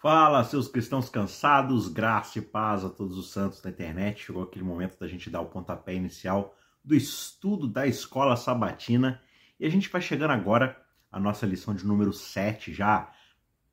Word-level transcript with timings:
Fala, 0.00 0.42
seus 0.44 0.66
cristãos 0.66 1.10
cansados, 1.10 1.86
graça 1.86 2.38
e 2.38 2.42
paz 2.42 2.82
a 2.86 2.88
todos 2.88 3.18
os 3.18 3.30
santos 3.30 3.60
da 3.60 3.68
internet. 3.68 4.24
Chegou 4.24 4.42
aquele 4.42 4.64
momento 4.64 4.98
da 4.98 5.06
gente 5.06 5.28
dar 5.28 5.42
o 5.42 5.50
pontapé 5.50 5.92
inicial 5.92 6.56
do 6.82 6.94
estudo 6.94 7.68
da 7.68 7.86
escola 7.86 8.34
sabatina 8.34 9.20
e 9.58 9.66
a 9.66 9.68
gente 9.68 9.90
vai 9.90 10.00
chegando 10.00 10.30
agora 10.30 10.74
à 11.12 11.20
nossa 11.20 11.44
lição 11.44 11.74
de 11.74 11.84
número 11.84 12.14
7, 12.14 12.72
já 12.72 13.12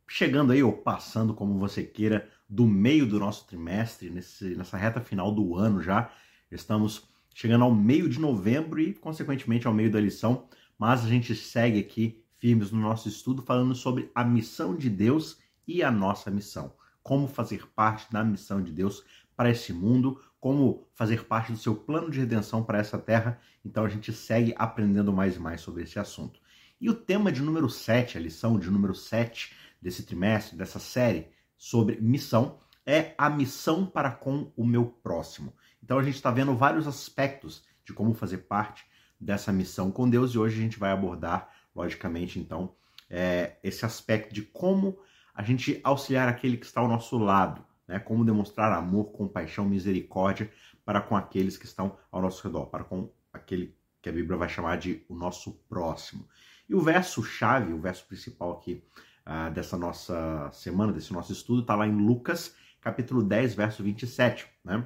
chegando 0.05 0.51
aí 0.51 0.61
ou 0.61 0.73
passando, 0.73 1.33
como 1.33 1.57
você 1.57 1.81
queira, 1.81 2.29
do 2.49 2.67
meio 2.67 3.07
do 3.07 3.17
nosso 3.21 3.47
trimestre, 3.47 4.09
nesse, 4.09 4.53
nessa 4.53 4.75
reta 4.75 4.99
final 4.99 5.31
do 5.31 5.55
ano 5.55 5.81
já. 5.81 6.11
Estamos 6.51 7.07
chegando 7.33 7.63
ao 7.63 7.73
meio 7.73 8.09
de 8.09 8.19
novembro 8.19 8.81
e, 8.81 8.93
consequentemente, 8.93 9.65
ao 9.65 9.73
meio 9.73 9.89
da 9.89 10.01
lição, 10.01 10.49
mas 10.77 11.05
a 11.05 11.07
gente 11.07 11.33
segue 11.33 11.79
aqui 11.79 12.21
firmes 12.35 12.69
no 12.69 12.81
nosso 12.81 13.07
estudo 13.07 13.41
falando 13.43 13.73
sobre 13.73 14.11
a 14.13 14.25
missão 14.25 14.75
de 14.75 14.89
Deus 14.89 15.46
e 15.67 15.83
a 15.83 15.91
nossa 15.91 16.31
missão. 16.31 16.73
Como 17.03 17.27
fazer 17.27 17.67
parte 17.75 18.11
da 18.11 18.23
missão 18.23 18.61
de 18.61 18.71
Deus 18.71 19.03
para 19.35 19.49
esse 19.49 19.73
mundo, 19.73 20.19
como 20.39 20.87
fazer 20.93 21.25
parte 21.25 21.51
do 21.51 21.57
seu 21.57 21.75
plano 21.75 22.09
de 22.09 22.19
redenção 22.19 22.63
para 22.63 22.79
essa 22.79 22.97
terra. 22.97 23.39
Então 23.63 23.83
a 23.83 23.89
gente 23.89 24.13
segue 24.13 24.53
aprendendo 24.57 25.11
mais 25.11 25.35
e 25.35 25.39
mais 25.39 25.61
sobre 25.61 25.83
esse 25.83 25.99
assunto. 25.99 26.39
E 26.79 26.89
o 26.89 26.93
tema 26.93 27.31
de 27.31 27.41
número 27.41 27.69
7, 27.69 28.17
a 28.17 28.21
lição 28.21 28.59
de 28.59 28.69
número 28.69 28.93
7 28.93 29.53
desse 29.81 30.03
trimestre, 30.03 30.57
dessa 30.57 30.79
série 30.79 31.27
sobre 31.57 31.99
missão, 31.99 32.59
é 32.85 33.13
a 33.17 33.29
missão 33.29 33.85
para 33.85 34.11
com 34.11 34.51
o 34.55 34.65
meu 34.65 34.85
próximo. 34.85 35.53
Então 35.83 35.99
a 35.99 36.03
gente 36.03 36.15
está 36.15 36.31
vendo 36.31 36.55
vários 36.55 36.87
aspectos 36.87 37.63
de 37.83 37.93
como 37.93 38.13
fazer 38.13 38.39
parte 38.39 38.85
dessa 39.19 39.51
missão 39.51 39.91
com 39.91 40.09
Deus 40.09 40.31
e 40.31 40.37
hoje 40.37 40.57
a 40.59 40.61
gente 40.61 40.79
vai 40.79 40.91
abordar, 40.91 41.49
logicamente, 41.75 42.39
então, 42.39 42.75
é, 43.09 43.57
esse 43.63 43.85
aspecto 43.85 44.33
de 44.33 44.41
como 44.41 44.97
a 45.37 45.43
gente 45.43 45.79
auxiliar 45.83 46.27
aquele 46.27 46.57
que 46.57 46.65
está 46.65 46.81
ao 46.81 46.87
nosso 46.87 47.15
lado, 47.15 47.63
né? 47.87 47.99
Como 47.99 48.25
demonstrar 48.25 48.73
amor, 48.73 49.11
compaixão, 49.11 49.65
misericórdia 49.65 50.51
para 50.83 50.99
com 50.99 51.15
aqueles 51.15 51.55
que 51.55 51.65
estão 51.65 51.95
ao 52.11 52.23
nosso 52.23 52.43
redor, 52.45 52.65
para 52.65 52.83
com 52.83 53.11
aquele 53.31 53.77
que 54.01 54.09
a 54.09 54.11
Bíblia 54.11 54.35
vai 54.35 54.49
chamar 54.49 54.79
de 54.79 55.05
o 55.07 55.15
nosso 55.15 55.51
próximo. 55.69 56.27
E 56.67 56.73
o 56.73 56.81
verso 56.81 57.21
chave, 57.23 57.71
o 57.71 57.79
verso 57.79 58.07
principal 58.07 58.53
aqui 58.53 58.83
uh, 59.27 59.53
dessa 59.53 59.77
nossa 59.77 60.49
semana, 60.51 60.91
desse 60.91 61.13
nosso 61.13 61.31
estudo, 61.31 61.61
está 61.61 61.75
lá 61.75 61.85
em 61.85 61.95
Lucas, 61.95 62.55
capítulo 62.81 63.21
10, 63.21 63.53
verso 63.53 63.83
27, 63.83 64.47
né? 64.65 64.83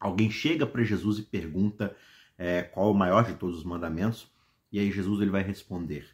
Alguém 0.00 0.30
chega 0.30 0.66
para 0.66 0.82
Jesus 0.82 1.18
e 1.18 1.22
pergunta 1.22 1.94
é, 2.38 2.62
qual 2.62 2.90
o 2.90 2.94
maior 2.94 3.26
de 3.26 3.34
todos 3.34 3.58
os 3.58 3.64
mandamentos, 3.64 4.32
e 4.72 4.78
aí 4.78 4.90
Jesus 4.90 5.20
ele 5.20 5.30
vai 5.30 5.42
responder: 5.42 6.08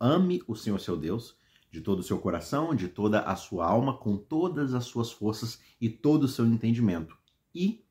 Ame 0.00 0.42
o 0.48 0.56
Senhor 0.56 0.80
seu 0.80 0.96
Deus 0.96 1.40
de 1.72 1.80
todo 1.80 2.00
o 2.00 2.02
seu 2.02 2.18
coração, 2.18 2.74
de 2.74 2.86
toda 2.86 3.22
a 3.22 3.34
sua 3.34 3.66
alma, 3.66 3.96
com 3.96 4.16
todas 4.16 4.74
as 4.74 4.84
suas 4.84 5.10
forças 5.10 5.58
e 5.80 5.88
todo 5.88 6.24
o 6.24 6.28
seu 6.28 6.44
entendimento. 6.44 7.16
E 7.54 7.82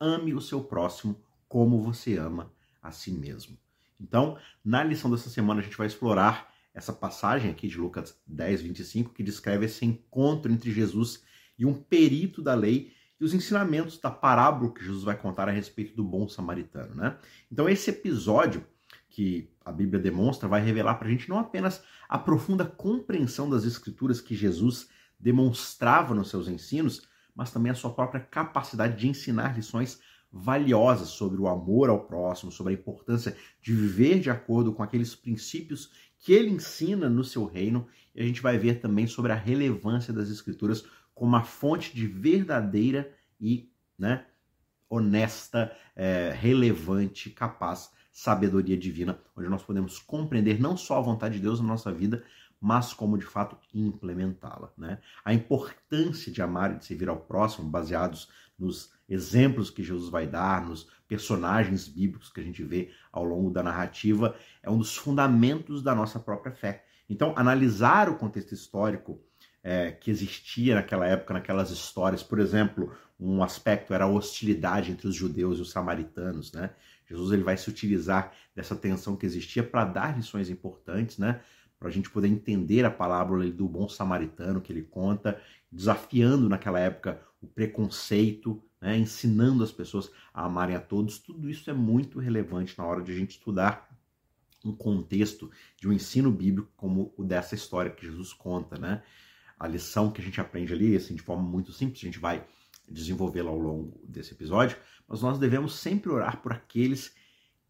ame 0.00 0.34
o 0.34 0.40
seu 0.40 0.64
próximo 0.64 1.16
como 1.48 1.80
você 1.80 2.18
ama 2.18 2.52
a 2.82 2.90
si 2.90 3.12
mesmo. 3.12 3.56
Então, 4.00 4.36
na 4.64 4.82
lição 4.82 5.10
dessa 5.10 5.30
semana, 5.30 5.60
a 5.60 5.62
gente 5.62 5.76
vai 5.76 5.86
explorar 5.86 6.52
essa 6.74 6.92
passagem 6.92 7.50
aqui 7.50 7.68
de 7.68 7.78
Lucas 7.78 8.20
10, 8.26 8.62
25, 8.62 9.12
que 9.12 9.22
descreve 9.22 9.66
esse 9.66 9.84
encontro 9.84 10.50
entre 10.50 10.72
Jesus 10.72 11.22
e 11.56 11.64
um 11.64 11.74
perito 11.74 12.42
da 12.42 12.54
lei 12.54 12.92
e 13.20 13.24
os 13.24 13.34
ensinamentos 13.34 13.98
da 13.98 14.10
parábola 14.10 14.72
que 14.72 14.84
Jesus 14.84 15.04
vai 15.04 15.16
contar 15.16 15.48
a 15.48 15.52
respeito 15.52 15.94
do 15.94 16.02
bom 16.02 16.28
samaritano. 16.28 16.94
Né? 16.94 17.16
Então, 17.52 17.68
esse 17.68 17.90
episódio 17.90 18.66
que 19.08 19.49
a 19.70 19.72
Bíblia 19.72 20.02
demonstra 20.02 20.48
vai 20.48 20.60
revelar 20.60 20.96
para 20.96 21.06
a 21.06 21.10
gente 21.10 21.28
não 21.28 21.38
apenas 21.38 21.82
a 22.08 22.18
profunda 22.18 22.64
compreensão 22.64 23.48
das 23.48 23.64
Escrituras 23.64 24.20
que 24.20 24.34
Jesus 24.34 24.88
demonstrava 25.18 26.12
nos 26.12 26.28
seus 26.28 26.48
ensinos, 26.48 27.02
mas 27.34 27.52
também 27.52 27.70
a 27.70 27.74
sua 27.74 27.94
própria 27.94 28.20
capacidade 28.20 28.98
de 28.98 29.08
ensinar 29.08 29.56
lições 29.56 30.00
valiosas 30.32 31.08
sobre 31.08 31.40
o 31.40 31.46
amor 31.46 31.88
ao 31.88 32.04
próximo, 32.04 32.50
sobre 32.50 32.72
a 32.72 32.76
importância 32.76 33.36
de 33.62 33.72
viver 33.72 34.20
de 34.20 34.28
acordo 34.28 34.72
com 34.72 34.82
aqueles 34.82 35.14
princípios 35.14 35.92
que 36.18 36.32
ele 36.32 36.50
ensina 36.50 37.08
no 37.08 37.22
seu 37.22 37.46
reino. 37.46 37.86
E 38.14 38.20
a 38.20 38.24
gente 38.24 38.42
vai 38.42 38.58
ver 38.58 38.80
também 38.80 39.06
sobre 39.06 39.30
a 39.30 39.36
relevância 39.36 40.12
das 40.12 40.28
Escrituras 40.30 40.84
como 41.14 41.30
uma 41.30 41.44
fonte 41.44 41.94
de 41.94 42.06
verdadeira 42.06 43.12
e 43.40 43.70
né, 43.96 44.26
honesta, 44.88 45.70
é, 45.94 46.34
relevante, 46.36 47.30
capaz 47.30 47.90
sabedoria 48.12 48.76
divina, 48.76 49.18
onde 49.36 49.48
nós 49.48 49.62
podemos 49.62 49.98
compreender 49.98 50.60
não 50.60 50.76
só 50.76 50.98
a 50.98 51.02
vontade 51.02 51.36
de 51.36 51.42
Deus 51.42 51.60
na 51.60 51.66
nossa 51.66 51.92
vida, 51.92 52.22
mas 52.60 52.92
como 52.92 53.16
de 53.16 53.24
fato 53.24 53.56
implementá-la. 53.72 54.70
Né? 54.76 54.98
A 55.24 55.32
importância 55.32 56.30
de 56.30 56.42
amar 56.42 56.72
e 56.72 56.78
de 56.78 56.84
servir 56.84 57.08
ao 57.08 57.18
próximo, 57.18 57.70
baseados 57.70 58.28
nos 58.58 58.92
exemplos 59.08 59.70
que 59.70 59.82
Jesus 59.82 60.10
vai 60.10 60.26
dar, 60.26 60.66
nos 60.66 60.86
personagens 61.08 61.88
bíblicos 61.88 62.30
que 62.30 62.40
a 62.40 62.44
gente 62.44 62.62
vê 62.62 62.90
ao 63.10 63.24
longo 63.24 63.50
da 63.50 63.62
narrativa, 63.62 64.36
é 64.62 64.70
um 64.70 64.78
dos 64.78 64.96
fundamentos 64.96 65.82
da 65.82 65.94
nossa 65.94 66.20
própria 66.20 66.52
fé. 66.52 66.84
Então, 67.08 67.32
analisar 67.36 68.08
o 68.08 68.16
contexto 68.16 68.52
histórico 68.52 69.20
é, 69.62 69.90
que 69.90 70.10
existia 70.10 70.74
naquela 70.74 71.06
época, 71.06 71.34
naquelas 71.34 71.70
histórias, 71.70 72.22
por 72.22 72.38
exemplo, 72.38 72.94
um 73.18 73.42
aspecto 73.42 73.92
era 73.92 74.04
a 74.04 74.08
hostilidade 74.08 74.92
entre 74.92 75.08
os 75.08 75.14
judeus 75.14 75.58
e 75.58 75.62
os 75.62 75.70
samaritanos, 75.70 76.52
né? 76.52 76.70
Jesus 77.10 77.32
ele 77.32 77.42
vai 77.42 77.56
se 77.56 77.68
utilizar 77.68 78.32
dessa 78.54 78.76
tensão 78.76 79.16
que 79.16 79.26
existia 79.26 79.64
para 79.64 79.84
dar 79.84 80.16
lições 80.16 80.48
importantes, 80.48 81.18
né? 81.18 81.40
Para 81.78 81.88
a 81.88 81.90
gente 81.90 82.08
poder 82.08 82.28
entender 82.28 82.84
a 82.84 82.90
palavra 82.90 83.50
do 83.50 83.66
bom 83.66 83.88
samaritano 83.88 84.60
que 84.60 84.72
ele 84.72 84.82
conta, 84.82 85.40
desafiando 85.72 86.48
naquela 86.48 86.78
época 86.78 87.20
o 87.42 87.48
preconceito, 87.48 88.62
né? 88.80 88.96
ensinando 88.96 89.64
as 89.64 89.72
pessoas 89.72 90.10
a 90.32 90.44
amarem 90.44 90.76
a 90.76 90.80
todos. 90.80 91.18
Tudo 91.18 91.50
isso 91.50 91.68
é 91.68 91.72
muito 91.72 92.20
relevante 92.20 92.78
na 92.78 92.84
hora 92.84 93.02
de 93.02 93.10
a 93.10 93.14
gente 93.14 93.30
estudar 93.32 93.90
um 94.64 94.72
contexto 94.72 95.50
de 95.76 95.88
um 95.88 95.92
ensino 95.92 96.30
bíblico 96.30 96.70
como 96.76 97.12
o 97.16 97.24
dessa 97.24 97.54
história 97.54 97.90
que 97.90 98.06
Jesus 98.06 98.32
conta, 98.32 98.78
né? 98.78 99.02
A 99.58 99.66
lição 99.66 100.10
que 100.10 100.20
a 100.20 100.24
gente 100.24 100.40
aprende 100.40 100.72
ali, 100.72 100.94
assim, 100.94 101.14
de 101.14 101.22
forma 101.22 101.42
muito 101.42 101.72
simples, 101.72 102.02
a 102.02 102.06
gente 102.06 102.18
vai 102.18 102.46
desenvolvê-la 102.90 103.50
ao 103.50 103.58
longo 103.58 104.00
desse 104.04 104.32
episódio, 104.32 104.76
mas 105.06 105.22
nós 105.22 105.38
devemos 105.38 105.74
sempre 105.76 106.10
orar 106.10 106.42
por 106.42 106.52
aqueles 106.52 107.14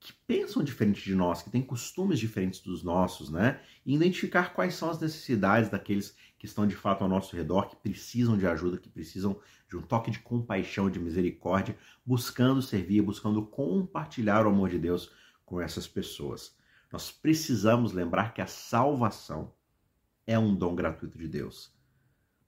que 0.00 0.14
pensam 0.26 0.64
diferente 0.64 1.04
de 1.04 1.14
nós, 1.14 1.42
que 1.42 1.50
têm 1.50 1.60
costumes 1.60 2.18
diferentes 2.18 2.60
dos 2.60 2.82
nossos, 2.82 3.30
né? 3.30 3.60
E 3.84 3.94
identificar 3.94 4.54
quais 4.54 4.74
são 4.74 4.88
as 4.88 4.98
necessidades 4.98 5.68
daqueles 5.68 6.16
que 6.38 6.46
estão 6.46 6.66
de 6.66 6.74
fato 6.74 7.02
ao 7.02 7.08
nosso 7.08 7.36
redor, 7.36 7.68
que 7.68 7.76
precisam 7.76 8.38
de 8.38 8.46
ajuda, 8.46 8.78
que 8.78 8.88
precisam 8.88 9.38
de 9.68 9.76
um 9.76 9.82
toque 9.82 10.10
de 10.10 10.18
compaixão, 10.20 10.90
de 10.90 10.98
misericórdia, 10.98 11.76
buscando 12.04 12.62
servir, 12.62 13.02
buscando 13.02 13.44
compartilhar 13.44 14.46
o 14.46 14.48
amor 14.48 14.70
de 14.70 14.78
Deus 14.78 15.12
com 15.44 15.60
essas 15.60 15.86
pessoas. 15.86 16.56
Nós 16.90 17.10
precisamos 17.10 17.92
lembrar 17.92 18.32
que 18.32 18.40
a 18.40 18.46
salvação 18.46 19.52
é 20.26 20.38
um 20.38 20.54
dom 20.54 20.74
gratuito 20.74 21.18
de 21.18 21.28
Deus. 21.28 21.72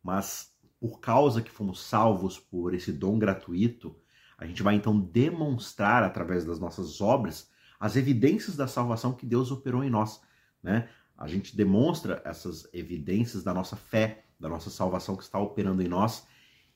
Mas 0.03 0.52
por 0.83 0.99
causa 0.99 1.41
que 1.41 1.49
fomos 1.49 1.81
salvos 1.81 2.41
por 2.41 2.75
esse 2.75 2.93
dom 2.93 3.17
gratuito, 3.17 3.95
a 4.37 4.45
gente 4.45 4.65
vai 4.65 4.75
então 4.75 4.99
demonstrar 4.99 6.03
através 6.03 6.45
das 6.45 6.59
nossas 6.59 7.01
obras 7.01 7.49
as 7.79 7.95
evidências 7.95 8.57
da 8.57 8.67
salvação 8.67 9.13
que 9.13 9.25
Deus 9.25 9.53
operou 9.53 9.85
em 9.85 9.91
nós, 9.91 10.21
né? 10.61 10.89
A 11.17 11.29
gente 11.29 11.57
demonstra 11.57 12.21
essas 12.25 12.69
evidências 12.75 13.45
da 13.45 13.55
nossa 13.55 13.77
fé, 13.77 14.25
da 14.41 14.49
nossa 14.49 14.71
salvação 14.71 15.15
que 15.15 15.23
está 15.23 15.39
operando 15.39 15.83
em 15.83 15.89
nós 15.89 16.27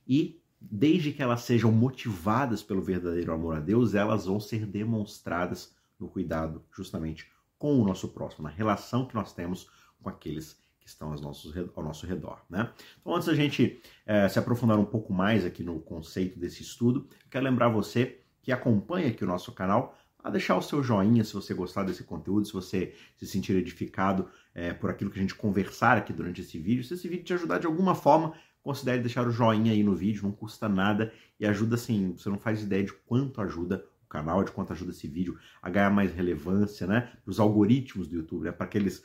e 0.07 0.41
desde 0.61 1.13
que 1.13 1.21
elas 1.21 1.41
sejam 1.41 1.73
motivadas 1.73 2.63
pelo 2.63 2.83
verdadeiro 2.83 3.33
amor 3.33 3.57
a 3.57 3.61
Deus, 3.61 3.93
elas 3.93 4.27
vão 4.27 4.39
ser 4.39 4.67
demonstradas 4.67 5.75
no 5.99 6.07
cuidado 6.07 6.65
justamente 6.71 7.29
com 7.59 7.83
o 7.83 7.85
nosso 7.85 8.11
próximo, 8.11 8.45
na 8.45 8.55
relação 8.55 9.05
que 9.05 9.17
nós 9.17 9.33
temos 9.33 9.69
com 10.01 10.09
aqueles 10.09 10.65
que 10.87 10.91
estão 10.91 11.13
ao 11.13 11.21
nosso, 11.21 11.53
ao 11.75 11.83
nosso 11.83 12.07
redor. 12.07 12.41
Né? 12.49 12.71
Então, 13.01 13.13
antes 13.13 13.27
da 13.27 13.35
gente 13.35 13.83
é, 14.07 14.29
se 14.29 14.39
aprofundar 14.39 14.79
um 14.79 14.85
pouco 14.85 15.13
mais 15.13 15.45
aqui 15.45 15.65
no 15.65 15.81
conceito 15.81 16.39
desse 16.39 16.63
estudo, 16.63 17.09
quero 17.29 17.45
lembrar 17.45 17.69
você 17.69 18.21
que 18.41 18.53
acompanha 18.53 19.09
aqui 19.09 19.25
o 19.25 19.27
nosso 19.27 19.51
canal 19.51 19.99
a 20.23 20.31
deixar 20.31 20.57
o 20.57 20.63
seu 20.63 20.85
joinha 20.85 21.25
se 21.25 21.35
você 21.35 21.53
gostar 21.53 21.83
desse 21.83 22.05
conteúdo, 22.05 22.47
se 22.47 22.53
você 22.53 22.95
se 23.17 23.27
sentir 23.27 23.57
edificado 23.57 24.29
é, 24.55 24.73
por 24.73 24.89
aquilo 24.89 25.11
que 25.11 25.19
a 25.19 25.23
gente 25.23 25.35
conversar 25.35 25.99
aqui 25.99 26.13
durante 26.13 26.41
esse 26.41 26.57
vídeo. 26.57 26.85
Se 26.85 26.95
esse 26.95 27.09
vídeo 27.09 27.25
te 27.25 27.35
ajudar 27.35 27.59
de 27.59 27.67
alguma 27.67 27.97
forma, 27.97 28.33
considere 28.63 29.01
deixar 29.01 29.27
o 29.27 29.31
joinha 29.33 29.73
aí 29.73 29.83
no 29.83 29.95
vídeo, 29.95 30.23
não 30.23 30.33
custa 30.33 30.69
nada 30.69 31.13
e 31.39 31.47
ajuda 31.47 31.75
assim, 31.75 32.15
você 32.17 32.29
não 32.29 32.39
faz 32.39 32.63
ideia 32.63 32.85
de 32.85 32.93
quanto 32.93 33.41
ajuda 33.41 33.85
canal, 34.17 34.43
de 34.43 34.51
quanto 34.51 34.73
ajuda 34.73 34.93
esse 34.93 35.07
vídeo 35.07 35.37
a 35.61 35.69
ganhar 35.69 35.91
mais 35.91 36.15
relevância, 36.15 36.87
né? 36.87 37.11
Os 37.27 37.39
algoritmos 37.39 38.09
do 38.09 38.17
YouTube, 38.17 38.45
né? 38.45 38.53
Para 38.53 38.65
aqueles, 38.65 39.03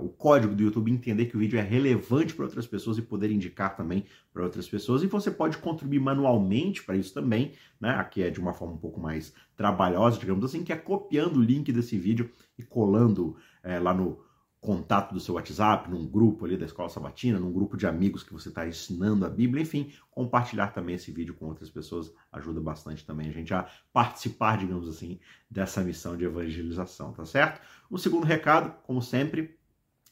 o 0.00 0.08
código 0.08 0.54
do 0.54 0.62
YouTube 0.62 0.90
entender 0.90 1.26
que 1.26 1.36
o 1.36 1.38
vídeo 1.38 1.58
é 1.58 1.62
relevante 1.62 2.34
para 2.34 2.44
outras 2.44 2.66
pessoas 2.66 2.98
e 2.98 3.02
poder 3.02 3.30
indicar 3.30 3.76
também 3.76 4.04
para 4.32 4.42
outras 4.42 4.68
pessoas. 4.68 5.02
E 5.02 5.06
você 5.06 5.30
pode 5.30 5.58
contribuir 5.58 6.00
manualmente 6.00 6.82
para 6.82 6.96
isso 6.96 7.14
também, 7.14 7.52
né? 7.80 7.90
Aqui 7.90 8.22
é 8.22 8.30
de 8.30 8.40
uma 8.40 8.52
forma 8.52 8.74
um 8.74 8.78
pouco 8.78 9.00
mais 9.00 9.32
trabalhosa, 9.56 10.18
digamos 10.18 10.44
assim, 10.44 10.64
que 10.64 10.72
é 10.72 10.76
copiando 10.76 11.36
o 11.36 11.42
link 11.42 11.70
desse 11.72 11.96
vídeo 11.96 12.28
e 12.58 12.62
colando 12.62 13.36
é, 13.62 13.78
lá 13.78 13.94
no 13.94 14.18
contato 14.60 15.14
do 15.14 15.20
seu 15.20 15.36
WhatsApp, 15.36 15.90
num 15.90 16.06
grupo 16.06 16.44
ali 16.44 16.56
da 16.56 16.66
Escola 16.66 16.88
Sabatina, 16.88 17.38
num 17.38 17.52
grupo 17.52 17.76
de 17.76 17.86
amigos 17.86 18.22
que 18.22 18.32
você 18.32 18.50
está 18.50 18.68
ensinando 18.68 19.24
a 19.24 19.30
Bíblia, 19.30 19.62
enfim, 19.62 19.90
compartilhar 20.10 20.68
também 20.68 20.96
esse 20.96 21.10
vídeo 21.10 21.34
com 21.34 21.46
outras 21.46 21.70
pessoas 21.70 22.12
ajuda 22.30 22.60
bastante 22.60 23.04
também 23.06 23.30
a 23.30 23.32
gente 23.32 23.54
a 23.54 23.66
participar, 23.92 24.58
digamos 24.58 24.86
assim, 24.86 25.18
dessa 25.50 25.82
missão 25.82 26.14
de 26.14 26.24
evangelização, 26.24 27.12
tá 27.12 27.24
certo? 27.24 27.60
O 27.88 27.96
segundo 27.96 28.26
recado, 28.26 28.74
como 28.82 29.00
sempre, 29.00 29.58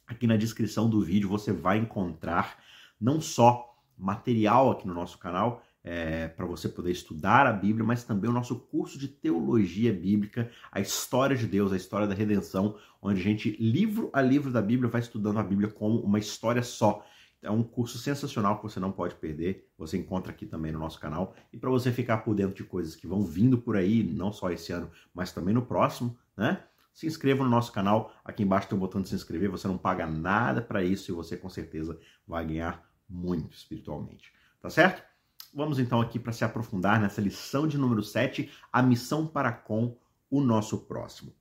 aqui 0.07 0.27
na 0.27 0.37
descrição 0.37 0.89
do 0.89 1.03
vídeo 1.03 1.29
você 1.29 1.53
vai 1.53 1.77
encontrar 1.77 2.59
não 2.99 3.21
só 3.21 3.77
material 3.99 4.71
aqui 4.71 4.87
no 4.87 4.95
nosso 4.95 5.19
canal, 5.19 5.63
é, 5.91 6.29
para 6.29 6.45
você 6.45 6.69
poder 6.69 6.91
estudar 6.91 7.47
a 7.47 7.53
Bíblia, 7.53 7.83
mas 7.83 8.05
também 8.05 8.29
o 8.29 8.33
nosso 8.33 8.55
curso 8.57 8.99
de 8.99 9.09
teologia 9.09 9.91
bíblica, 9.91 10.51
a 10.71 10.81
história 10.81 11.35
de 11.35 11.47
Deus, 11.47 11.73
a 11.73 11.77
história 11.77 12.07
da 12.07 12.15
redenção, 12.15 12.77
onde 13.01 13.19
a 13.19 13.23
gente, 13.23 13.57
livro 13.59 14.11
a 14.13 14.21
livro 14.21 14.53
da 14.53 14.61
Bíblia, 14.61 14.91
vai 14.91 15.01
estudando 15.01 15.39
a 15.39 15.43
Bíblia 15.43 15.71
como 15.71 16.01
uma 16.01 16.19
história 16.19 16.63
só. 16.63 17.07
É 17.41 17.51
um 17.51 17.63
curso 17.63 17.97
sensacional 17.97 18.59
que 18.59 18.65
você 18.65 18.79
não 18.79 18.93
pode 18.93 19.15
perder. 19.15 19.67
Você 19.79 19.97
encontra 19.97 20.31
aqui 20.31 20.45
também 20.45 20.73
no 20.73 20.79
nosso 20.79 21.01
canal. 21.01 21.35
E 21.51 21.57
para 21.57 21.71
você 21.71 21.91
ficar 21.91 22.19
por 22.19 22.35
dentro 22.35 22.55
de 22.55 22.65
coisas 22.65 22.95
que 22.95 23.07
vão 23.07 23.23
vindo 23.23 23.57
por 23.57 23.75
aí, 23.75 24.03
não 24.03 24.31
só 24.31 24.51
esse 24.51 24.71
ano, 24.73 24.91
mas 25.15 25.33
também 25.33 25.55
no 25.55 25.65
próximo, 25.65 26.19
né? 26.37 26.65
Se 26.93 27.07
inscreva 27.07 27.45
no 27.45 27.49
nosso 27.49 27.73
canal. 27.73 28.13
Aqui 28.23 28.43
embaixo 28.43 28.69
tem 28.69 28.77
o 28.77 28.81
botão 28.81 29.01
de 29.01 29.09
se 29.09 29.15
inscrever. 29.15 29.49
Você 29.49 29.67
não 29.67 29.79
paga 29.79 30.07
nada 30.07 30.61
para 30.61 30.85
isso 30.85 31.11
e 31.11 31.15
você 31.15 31.35
com 31.35 31.49
certeza 31.49 31.99
vai 32.27 32.45
ganhar 32.45 32.85
muito 33.09 33.57
espiritualmente. 33.57 34.33
Tá 34.61 34.69
certo? 34.69 35.08
Vamos 35.53 35.79
então 35.79 36.01
aqui 36.01 36.19
para 36.19 36.33
se 36.33 36.45
aprofundar 36.45 37.01
nessa 37.01 37.21
lição 37.21 37.67
de 37.67 37.79
número 37.79 38.03
7, 38.03 38.51
a 38.73 38.83
missão 38.83 39.27
para 39.27 39.53
com 39.53 39.97
o 40.31 40.41
nosso 40.41 40.79
próximo. 40.79 41.35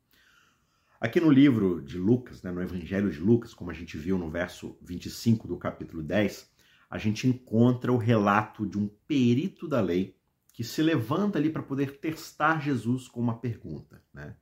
Aqui 0.99 1.19
no 1.19 1.29
livro 1.29 1.81
de 1.81 1.97
Lucas, 1.97 2.41
né, 2.41 2.51
no 2.51 2.61
Evangelho 2.61 3.11
de 3.11 3.19
Lucas, 3.19 3.53
como 3.53 3.69
a 3.69 3.73
gente 3.73 3.97
viu 3.97 4.17
no 4.17 4.29
verso 4.29 4.77
25 4.81 5.47
do 5.47 5.57
capítulo 5.57 6.01
10, 6.01 6.49
a 6.89 6.97
gente 6.97 7.27
encontra 7.27 7.91
o 7.91 7.97
relato 7.97 8.65
de 8.65 8.77
um 8.77 8.87
perito 9.07 9.67
da 9.67 9.81
lei 9.81 10.15
que 10.53 10.63
se 10.63 10.81
levanta 10.81 11.37
ali 11.37 11.51
para 11.51 11.61
poder 11.61 11.99
testar 11.99 12.61
Jesus 12.61 13.07
com 13.07 13.19
uma 13.19 13.37
pergunta. 13.37 14.01
Né? 14.11 14.35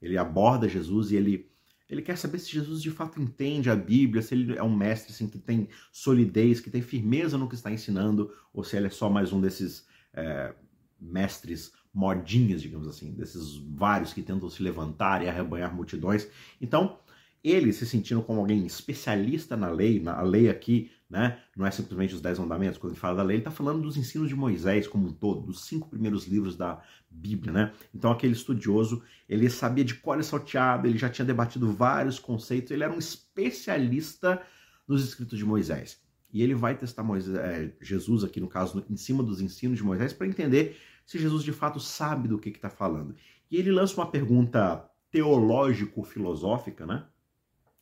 Ele 0.00 0.16
aborda 0.16 0.68
Jesus 0.68 1.10
e 1.10 1.16
ele 1.16 1.52
ele 1.90 2.02
quer 2.02 2.16
saber 2.16 2.38
se 2.38 2.52
Jesus 2.52 2.80
de 2.80 2.90
fato 2.90 3.20
entende 3.20 3.68
a 3.68 3.74
Bíblia, 3.74 4.22
se 4.22 4.32
ele 4.32 4.56
é 4.56 4.62
um 4.62 4.74
mestre 4.74 5.12
assim, 5.12 5.28
que 5.28 5.38
tem 5.38 5.68
solidez, 5.90 6.60
que 6.60 6.70
tem 6.70 6.80
firmeza 6.80 7.36
no 7.36 7.48
que 7.48 7.56
está 7.56 7.70
ensinando, 7.70 8.32
ou 8.52 8.62
se 8.62 8.76
ele 8.76 8.86
é 8.86 8.90
só 8.90 9.10
mais 9.10 9.32
um 9.32 9.40
desses 9.40 9.86
é, 10.14 10.54
mestres 11.00 11.72
modinhas, 11.92 12.62
digamos 12.62 12.86
assim, 12.86 13.12
desses 13.12 13.56
vários 13.56 14.12
que 14.12 14.22
tentam 14.22 14.48
se 14.48 14.62
levantar 14.62 15.22
e 15.22 15.28
arrebanhar 15.28 15.74
multidões. 15.74 16.28
Então, 16.60 17.00
ele 17.42 17.72
se 17.72 17.86
sentindo 17.86 18.22
como 18.22 18.40
alguém 18.40 18.66
especialista 18.66 19.56
na 19.56 19.70
lei, 19.70 20.00
na 20.00 20.20
lei 20.22 20.48
aqui, 20.48 20.90
né? 21.08 21.38
Não 21.56 21.66
é 21.66 21.70
simplesmente 21.70 22.14
os 22.14 22.20
Dez 22.20 22.38
Mandamentos. 22.38 22.78
Quando 22.78 22.92
ele 22.92 23.00
fala 23.00 23.16
da 23.16 23.22
lei, 23.22 23.36
ele 23.36 23.40
está 23.40 23.50
falando 23.50 23.82
dos 23.82 23.96
ensinos 23.96 24.28
de 24.28 24.36
Moisés 24.36 24.86
como 24.86 25.08
um 25.08 25.12
todo, 25.12 25.40
dos 25.40 25.64
cinco 25.64 25.88
primeiros 25.88 26.26
livros 26.26 26.56
da 26.56 26.80
Bíblia, 27.10 27.52
né? 27.52 27.72
Então, 27.94 28.12
aquele 28.12 28.34
estudioso, 28.34 29.02
ele 29.28 29.50
sabia 29.50 29.84
de 29.84 29.94
cor 29.94 30.20
e 30.20 30.22
salteado, 30.22 30.86
ele 30.86 30.98
já 30.98 31.08
tinha 31.08 31.24
debatido 31.24 31.72
vários 31.72 32.18
conceitos, 32.18 32.70
ele 32.70 32.84
era 32.84 32.92
um 32.92 32.98
especialista 32.98 34.40
nos 34.86 35.02
escritos 35.02 35.38
de 35.38 35.44
Moisés. 35.44 36.00
E 36.32 36.42
ele 36.42 36.54
vai 36.54 36.76
testar 36.76 37.02
Moisés, 37.02 37.34
é, 37.36 37.72
Jesus 37.80 38.22
aqui, 38.22 38.38
no 38.38 38.48
caso, 38.48 38.84
em 38.88 38.96
cima 38.96 39.22
dos 39.22 39.40
ensinos 39.40 39.78
de 39.78 39.84
Moisés, 39.84 40.12
para 40.12 40.28
entender 40.28 40.78
se 41.04 41.18
Jesus 41.18 41.42
de 41.42 41.52
fato 41.52 41.80
sabe 41.80 42.28
do 42.28 42.38
que 42.38 42.50
está 42.50 42.70
falando. 42.70 43.16
E 43.50 43.56
ele 43.56 43.72
lança 43.72 43.94
uma 43.96 44.06
pergunta 44.06 44.88
teológico-filosófica, 45.10 46.86
né? 46.86 47.04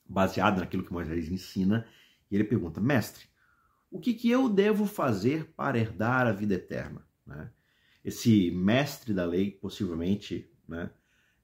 Baseado 0.08 0.60
naquilo 0.60 0.84
que 0.84 0.92
Moisés 0.92 1.28
ensina, 1.30 1.86
e 2.30 2.34
ele 2.34 2.44
pergunta: 2.44 2.80
Mestre, 2.80 3.26
o 3.90 3.98
que, 3.98 4.14
que 4.14 4.30
eu 4.30 4.48
devo 4.48 4.86
fazer 4.86 5.52
para 5.56 5.78
herdar 5.78 6.26
a 6.26 6.32
vida 6.32 6.54
eterna? 6.54 7.06
Né? 7.26 7.50
Esse 8.04 8.50
mestre 8.50 9.12
da 9.12 9.24
lei, 9.24 9.50
possivelmente, 9.50 10.50
né, 10.66 10.90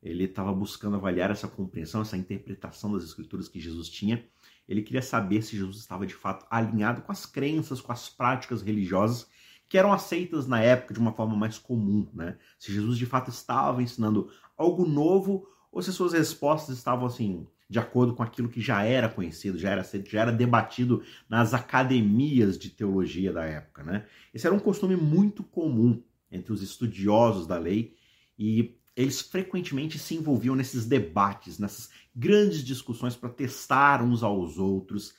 ele 0.03 0.25
estava 0.25 0.53
buscando 0.53 0.97
avaliar 0.97 1.31
essa 1.31 1.49
compreensão, 1.49 2.03
essa 2.03 2.17
interpretação 2.17 2.93
das 2.93 3.05
escrituras 3.05 3.49
que 3.49 3.59
Jesus 3.59 3.89
tinha. 3.89 4.25
Ele 4.69 4.83
queria 4.83 5.03
saber 5.03 5.43
se 5.43 5.57
Jesus 5.57 5.79
estava 5.79 6.07
de 6.07 6.15
fato 6.15 6.47
alinhado 6.51 7.03
com 7.03 7.13
as 7.13 7.27
crenças, 7.27 7.81
com 7.81 7.93
as 7.93 8.09
práticas 8.09 8.63
religiosas 8.63 9.27
que 9.69 9.79
eram 9.79 9.93
aceitas 9.93 10.47
na 10.47 10.61
época 10.61 10.93
de 10.93 11.01
uma 11.01 11.13
forma 11.13 11.35
mais 11.35 11.59
comum, 11.59 12.07
né? 12.13 12.37
Se 12.59 12.73
Jesus 12.73 12.99
de 12.99 13.07
fato 13.07 13.31
estava 13.31 13.83
ensinando 13.83 14.31
algo 14.57 14.87
novo 14.87 15.49
ou 15.73 15.83
se 15.83 15.93
suas 15.93 16.13
respostas 16.13 16.77
estavam 16.77 17.07
assim 17.07 17.47
de 17.75 17.81
acordo 17.81 18.15
com 18.15 18.23
aquilo 18.23 18.49
que 18.49 18.61
já 18.61 18.85
era 18.85 19.09
conhecido, 19.09 19.59
já 19.59 19.71
era, 19.71 19.83
já 19.83 20.21
era 20.21 20.31
debatido 20.31 21.03
nas 21.29 21.53
academias 21.53 22.57
de 22.57 22.71
teologia 22.71 23.33
da 23.33 23.45
época. 23.45 23.83
Né? 23.83 24.07
Esse 24.33 24.47
era 24.47 24.55
um 24.55 24.61
costume 24.61 24.95
muito 24.95 25.43
comum 25.43 26.01
entre 26.31 26.53
os 26.53 26.63
estudiosos 26.63 27.49
da 27.49 27.59
lei 27.59 27.97
e 28.39 28.79
eles 28.95 29.21
frequentemente 29.21 29.99
se 29.99 30.15
envolviam 30.15 30.55
nesses 30.55 30.87
debates, 30.87 31.59
nessas 31.59 31.91
grandes 32.15 32.63
discussões 32.63 33.17
para 33.17 33.29
testar 33.29 34.05
uns 34.05 34.23
aos 34.23 34.57
outros. 34.57 35.17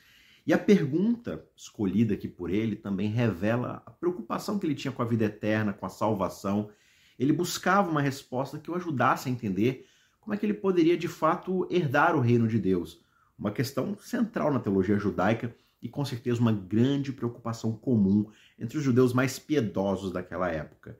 E 0.47 0.53
a 0.53 0.57
pergunta 0.57 1.45
escolhida 1.57 2.13
aqui 2.13 2.29
por 2.29 2.49
ele 2.49 2.77
também 2.77 3.09
revela 3.09 3.83
a 3.85 3.91
preocupação 3.91 4.57
que 4.57 4.65
ele 4.65 4.75
tinha 4.75 4.93
com 4.93 5.01
a 5.01 5.05
vida 5.05 5.25
eterna, 5.25 5.73
com 5.73 5.85
a 5.85 5.89
salvação. 5.89 6.69
Ele 7.19 7.33
buscava 7.33 7.91
uma 7.91 8.01
resposta 8.01 8.57
que 8.57 8.71
o 8.71 8.75
ajudasse 8.75 9.27
a 9.27 9.31
entender 9.33 9.85
como 10.25 10.33
é 10.33 10.37
que 10.37 10.45
ele 10.45 10.55
poderia 10.55 10.97
de 10.97 11.07
fato 11.07 11.67
herdar 11.69 12.15
o 12.15 12.19
reino 12.19 12.47
de 12.47 12.57
Deus? 12.57 12.99
Uma 13.37 13.51
questão 13.51 13.95
central 13.99 14.51
na 14.51 14.59
teologia 14.59 14.97
judaica 14.97 15.55
e 15.79 15.87
com 15.87 16.03
certeza 16.03 16.41
uma 16.41 16.51
grande 16.51 17.13
preocupação 17.13 17.73
comum 17.73 18.25
entre 18.57 18.75
os 18.75 18.83
judeus 18.83 19.13
mais 19.13 19.37
piedosos 19.37 20.11
daquela 20.11 20.49
época. 20.49 20.99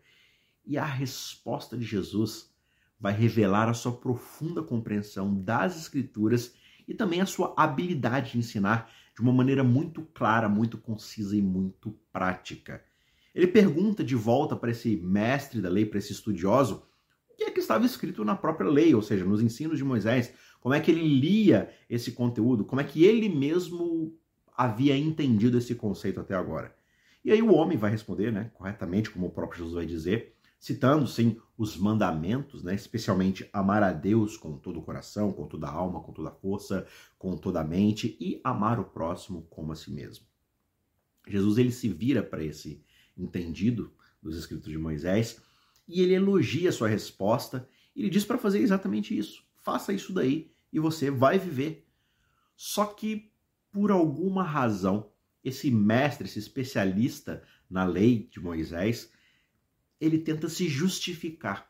E 0.64 0.78
a 0.78 0.86
resposta 0.86 1.76
de 1.76 1.84
Jesus 1.84 2.54
vai 3.00 3.14
revelar 3.14 3.68
a 3.68 3.74
sua 3.74 3.94
profunda 3.94 4.62
compreensão 4.62 5.34
das 5.34 5.76
Escrituras 5.76 6.54
e 6.88 6.94
também 6.94 7.20
a 7.20 7.26
sua 7.26 7.52
habilidade 7.58 8.34
de 8.34 8.38
ensinar 8.38 8.92
de 9.16 9.22
uma 9.22 9.34
maneira 9.34 9.64
muito 9.64 10.04
clara, 10.14 10.48
muito 10.48 10.78
concisa 10.78 11.36
e 11.36 11.42
muito 11.42 11.98
prática. 12.14 12.86
Ele 13.34 13.48
pergunta 13.48 14.04
de 14.04 14.16
volta 14.16 14.56
para 14.56 14.70
esse 14.70 14.96
mestre 14.98 15.64
da 15.64 15.70
lei, 15.70 15.84
para 15.84 15.98
esse 15.98 16.12
estudioso, 16.12 16.86
que 17.36 17.44
é 17.44 17.52
que 17.52 17.60
estava 17.60 17.86
escrito 17.86 18.24
na 18.24 18.36
própria 18.36 18.70
lei, 18.70 18.94
ou 18.96 19.02
seja, 19.02 19.26
nos 19.26 19.42
ensinos 19.42 19.78
de 19.78 19.84
Moisés. 19.84 20.34
Como 20.60 20.74
é 20.74 20.80
que 20.80 20.90
ele 20.90 21.08
lia 21.08 21.70
esse 21.90 22.12
conteúdo? 22.12 22.66
Como 22.66 22.82
é 22.82 22.84
que 22.84 23.04
ele 23.04 23.30
mesmo 23.30 24.18
havia 24.56 24.98
entendido 24.98 25.58
esse 25.58 25.76
conceito 25.76 26.20
até 26.20 26.34
agora? 26.34 26.76
E 27.24 27.32
aí 27.32 27.42
o 27.42 27.54
homem 27.54 27.78
vai 27.78 27.92
responder, 27.92 28.32
né, 28.32 28.52
corretamente, 28.54 29.10
como 29.10 29.28
o 29.28 29.32
próprio 29.32 29.58
Jesus 29.60 29.76
vai 29.76 29.86
dizer, 29.86 30.36
citando 30.60 31.08
sim 31.08 31.40
os 31.58 31.76
mandamentos, 31.76 32.64
né, 32.64 32.76
especialmente 32.76 33.50
amar 33.52 33.84
a 33.84 33.92
Deus 33.92 34.38
com 34.38 34.58
todo 34.58 34.80
o 34.80 34.84
coração, 34.84 35.32
com 35.34 35.48
toda 35.48 35.68
a 35.68 35.72
alma, 35.72 36.02
com 36.02 36.14
toda 36.14 36.30
a 36.30 36.34
força, 36.34 36.86
com 37.18 37.36
toda 37.36 37.62
a 37.62 37.64
mente 37.64 38.16
e 38.20 38.40
amar 38.44 38.80
o 38.80 38.86
próximo 38.86 39.48
como 39.50 39.72
a 39.72 39.76
si 39.76 39.92
mesmo. 39.92 40.26
Jesus 41.28 41.58
ele 41.58 41.72
se 41.72 41.90
vira 41.90 42.22
para 42.22 42.44
esse 42.44 42.84
entendido 43.18 43.92
dos 44.22 44.38
escritos 44.38 44.70
de 44.70 44.78
Moisés 44.78 45.42
e 45.88 46.02
ele 46.02 46.14
elogia 46.14 46.70
a 46.70 46.74
sua 46.74 46.88
resposta. 46.88 47.68
Ele 47.96 48.10
diz 48.10 48.26
para 48.26 48.38
fazer 48.38 48.60
exatamente 48.60 49.18
isso. 49.18 49.44
Faça 49.62 49.94
isso 49.94 50.14
daí 50.14 50.52
e 50.72 50.80
você 50.80 51.10
vai 51.10 51.40
viver. 51.40 51.88
Só 52.56 52.86
que, 52.86 53.32
por 53.72 53.92
alguma 53.92 54.44
razão, 54.44 55.10
esse 55.44 55.70
mestre, 55.70 56.28
esse 56.28 56.40
especialista 56.40 57.44
na 57.70 57.84
lei 57.84 58.28
de 58.32 58.40
Moisés, 58.40 59.12
ele 60.00 60.18
tenta 60.18 60.50
se 60.50 60.68
justificar. 60.68 61.70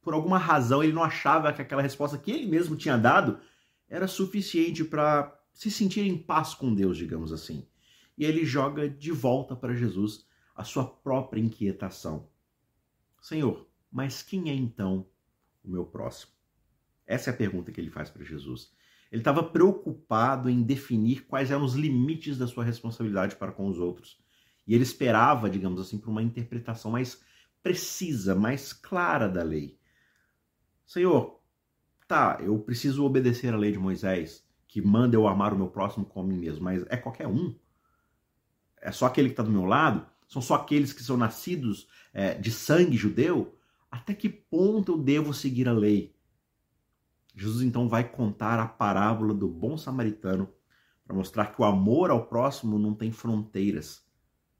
Por 0.00 0.14
alguma 0.14 0.38
razão, 0.38 0.82
ele 0.82 0.92
não 0.92 1.02
achava 1.02 1.52
que 1.52 1.60
aquela 1.60 1.82
resposta 1.82 2.18
que 2.18 2.30
ele 2.30 2.46
mesmo 2.46 2.76
tinha 2.76 2.96
dado 2.96 3.40
era 3.88 4.06
suficiente 4.06 4.84
para 4.84 5.36
se 5.52 5.70
sentir 5.70 6.02
em 6.02 6.16
paz 6.16 6.54
com 6.54 6.74
Deus, 6.74 6.96
digamos 6.96 7.32
assim. 7.32 7.66
E 8.16 8.24
ele 8.24 8.44
joga 8.44 8.88
de 8.88 9.10
volta 9.10 9.54
para 9.56 9.74
Jesus 9.74 10.26
a 10.54 10.64
sua 10.64 10.84
própria 10.84 11.40
inquietação. 11.40 12.28
Senhor, 13.26 13.68
mas 13.90 14.22
quem 14.22 14.50
é 14.50 14.54
então 14.54 15.04
o 15.64 15.68
meu 15.68 15.84
próximo? 15.84 16.30
Essa 17.04 17.30
é 17.30 17.32
a 17.32 17.36
pergunta 17.36 17.72
que 17.72 17.80
ele 17.80 17.90
faz 17.90 18.08
para 18.08 18.22
Jesus. 18.22 18.72
Ele 19.10 19.20
estava 19.20 19.42
preocupado 19.42 20.48
em 20.48 20.62
definir 20.62 21.26
quais 21.26 21.50
eram 21.50 21.64
os 21.64 21.74
limites 21.74 22.38
da 22.38 22.46
sua 22.46 22.62
responsabilidade 22.62 23.34
para 23.34 23.50
com 23.50 23.66
os 23.66 23.80
outros. 23.80 24.16
E 24.64 24.76
ele 24.76 24.84
esperava, 24.84 25.50
digamos 25.50 25.80
assim, 25.80 25.98
por 25.98 26.10
uma 26.10 26.22
interpretação 26.22 26.92
mais 26.92 27.20
precisa, 27.64 28.36
mais 28.36 28.72
clara 28.72 29.28
da 29.28 29.42
lei. 29.42 29.76
Senhor, 30.84 31.40
tá, 32.06 32.38
eu 32.40 32.56
preciso 32.60 33.04
obedecer 33.04 33.52
a 33.52 33.56
lei 33.56 33.72
de 33.72 33.78
Moisés, 33.78 34.48
que 34.68 34.80
manda 34.80 35.16
eu 35.16 35.26
amar 35.26 35.52
o 35.52 35.56
meu 35.56 35.66
próximo 35.66 36.06
como 36.06 36.30
a 36.30 36.32
mim 36.32 36.38
mesmo, 36.38 36.62
mas 36.62 36.84
é 36.88 36.96
qualquer 36.96 37.26
um? 37.26 37.58
É 38.80 38.92
só 38.92 39.06
aquele 39.06 39.30
que 39.30 39.32
está 39.32 39.42
do 39.42 39.50
meu 39.50 39.64
lado? 39.64 40.06
São 40.26 40.42
só 40.42 40.54
aqueles 40.54 40.92
que 40.92 41.02
são 41.02 41.16
nascidos 41.16 41.88
é, 42.12 42.34
de 42.34 42.50
sangue 42.50 42.96
judeu? 42.96 43.56
Até 43.90 44.14
que 44.14 44.28
ponto 44.28 44.92
eu 44.92 44.98
devo 44.98 45.32
seguir 45.32 45.68
a 45.68 45.72
lei? 45.72 46.14
Jesus 47.34 47.62
então 47.62 47.88
vai 47.88 48.08
contar 48.08 48.58
a 48.58 48.66
parábola 48.66 49.34
do 49.34 49.46
bom 49.46 49.76
samaritano 49.76 50.50
para 51.04 51.14
mostrar 51.14 51.46
que 51.46 51.60
o 51.60 51.64
amor 51.64 52.10
ao 52.10 52.26
próximo 52.26 52.78
não 52.78 52.94
tem 52.94 53.12
fronteiras, 53.12 54.04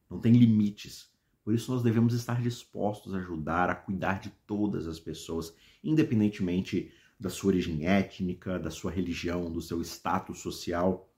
não 0.09 0.21
tem 0.21 0.33
limites. 0.33 1.11
Por 1.43 1.55
isso 1.55 1.73
nós 1.73 1.83
devemos 1.83 2.13
estar 2.13 2.41
dispostos 2.41 3.15
a 3.15 3.19
ajudar, 3.19 3.71
a 3.71 3.75
cuidar 3.75 4.21
de 4.21 4.31
todas 4.47 4.87
as 4.87 5.01
pessoas, 5.01 5.55
independentemente 5.83 6.93
da 7.19 7.31
sua 7.31 7.49
origem 7.49 7.87
étnica, 7.87 8.59
da 8.59 8.71
sua 8.71 8.91
religião, 8.91 9.51
do 9.51 9.61
seu 9.61 9.81
status 9.81 10.41
social. 10.41 11.11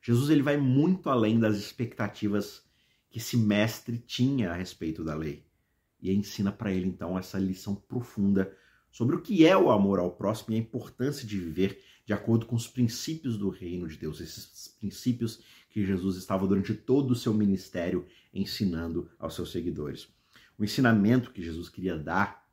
Jesus 0.00 0.30
ele 0.30 0.42
vai 0.42 0.56
muito 0.56 1.10
além 1.10 1.38
das 1.38 1.56
expectativas 1.56 2.62
que 3.10 3.18
esse 3.18 3.36
mestre 3.36 3.98
tinha 3.98 4.50
a 4.50 4.54
respeito 4.54 5.04
da 5.04 5.14
lei 5.14 5.44
e 6.00 6.12
ensina 6.12 6.50
para 6.50 6.72
ele 6.72 6.86
então 6.86 7.18
essa 7.18 7.38
lição 7.38 7.74
profunda 7.74 8.56
sobre 8.90 9.14
o 9.14 9.20
que 9.20 9.46
é 9.46 9.56
o 9.56 9.70
amor 9.70 9.98
ao 9.98 10.10
próximo 10.10 10.54
e 10.54 10.56
a 10.56 10.60
importância 10.60 11.26
de 11.26 11.38
viver 11.38 11.82
de 12.06 12.12
acordo 12.12 12.46
com 12.46 12.56
os 12.56 12.66
princípios 12.66 13.36
do 13.36 13.50
reino 13.50 13.86
de 13.86 13.96
Deus, 13.96 14.20
esses 14.20 14.68
princípios 14.80 15.40
que 15.68 15.84
Jesus 15.84 16.16
estava 16.16 16.46
durante 16.46 16.74
todo 16.74 17.12
o 17.12 17.16
seu 17.16 17.32
ministério 17.32 18.06
ensinando 18.34 19.08
aos 19.18 19.34
seus 19.34 19.52
seguidores. 19.52 20.08
O 20.58 20.64
ensinamento 20.64 21.30
que 21.30 21.42
Jesus 21.42 21.68
queria 21.68 21.96
dar 21.96 22.48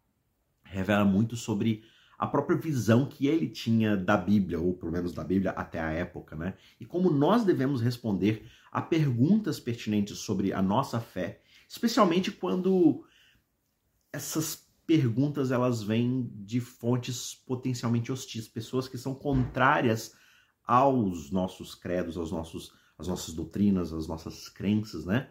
revela 0.63 1.05
muito 1.05 1.35
sobre 1.35 1.83
a 2.17 2.25
própria 2.25 2.57
visão 2.57 3.05
que 3.05 3.27
ele 3.27 3.47
tinha 3.47 3.95
da 3.95 4.17
Bíblia, 4.17 4.59
ou 4.59 4.73
pelo 4.73 4.91
menos 4.91 5.13
da 5.13 5.23
Bíblia 5.23 5.51
até 5.51 5.79
a 5.79 5.91
época, 5.91 6.35
né? 6.35 6.55
E 6.79 6.85
como 6.85 7.11
nós 7.11 7.43
devemos 7.43 7.79
responder 7.79 8.49
a 8.71 8.81
perguntas 8.81 9.59
pertinentes 9.59 10.17
sobre 10.17 10.51
a 10.51 10.61
nossa 10.61 10.99
fé, 10.99 11.41
especialmente 11.69 12.31
quando 12.31 13.05
essas 14.11 14.67
perguntas 14.87 15.51
elas 15.51 15.83
vêm 15.83 16.31
de 16.33 16.59
fontes 16.59 17.35
potencialmente 17.35 18.11
hostis, 18.11 18.47
pessoas 18.47 18.87
que 18.87 18.97
são 18.97 19.13
contrárias 19.13 20.15
aos 20.65 21.29
nossos 21.29 21.75
credos, 21.75 22.17
aos 22.17 22.31
nossos, 22.31 22.73
às 22.97 23.07
nossas 23.07 23.35
doutrinas, 23.35 23.93
às 23.93 24.07
nossas 24.07 24.49
crenças, 24.49 25.05
né? 25.05 25.29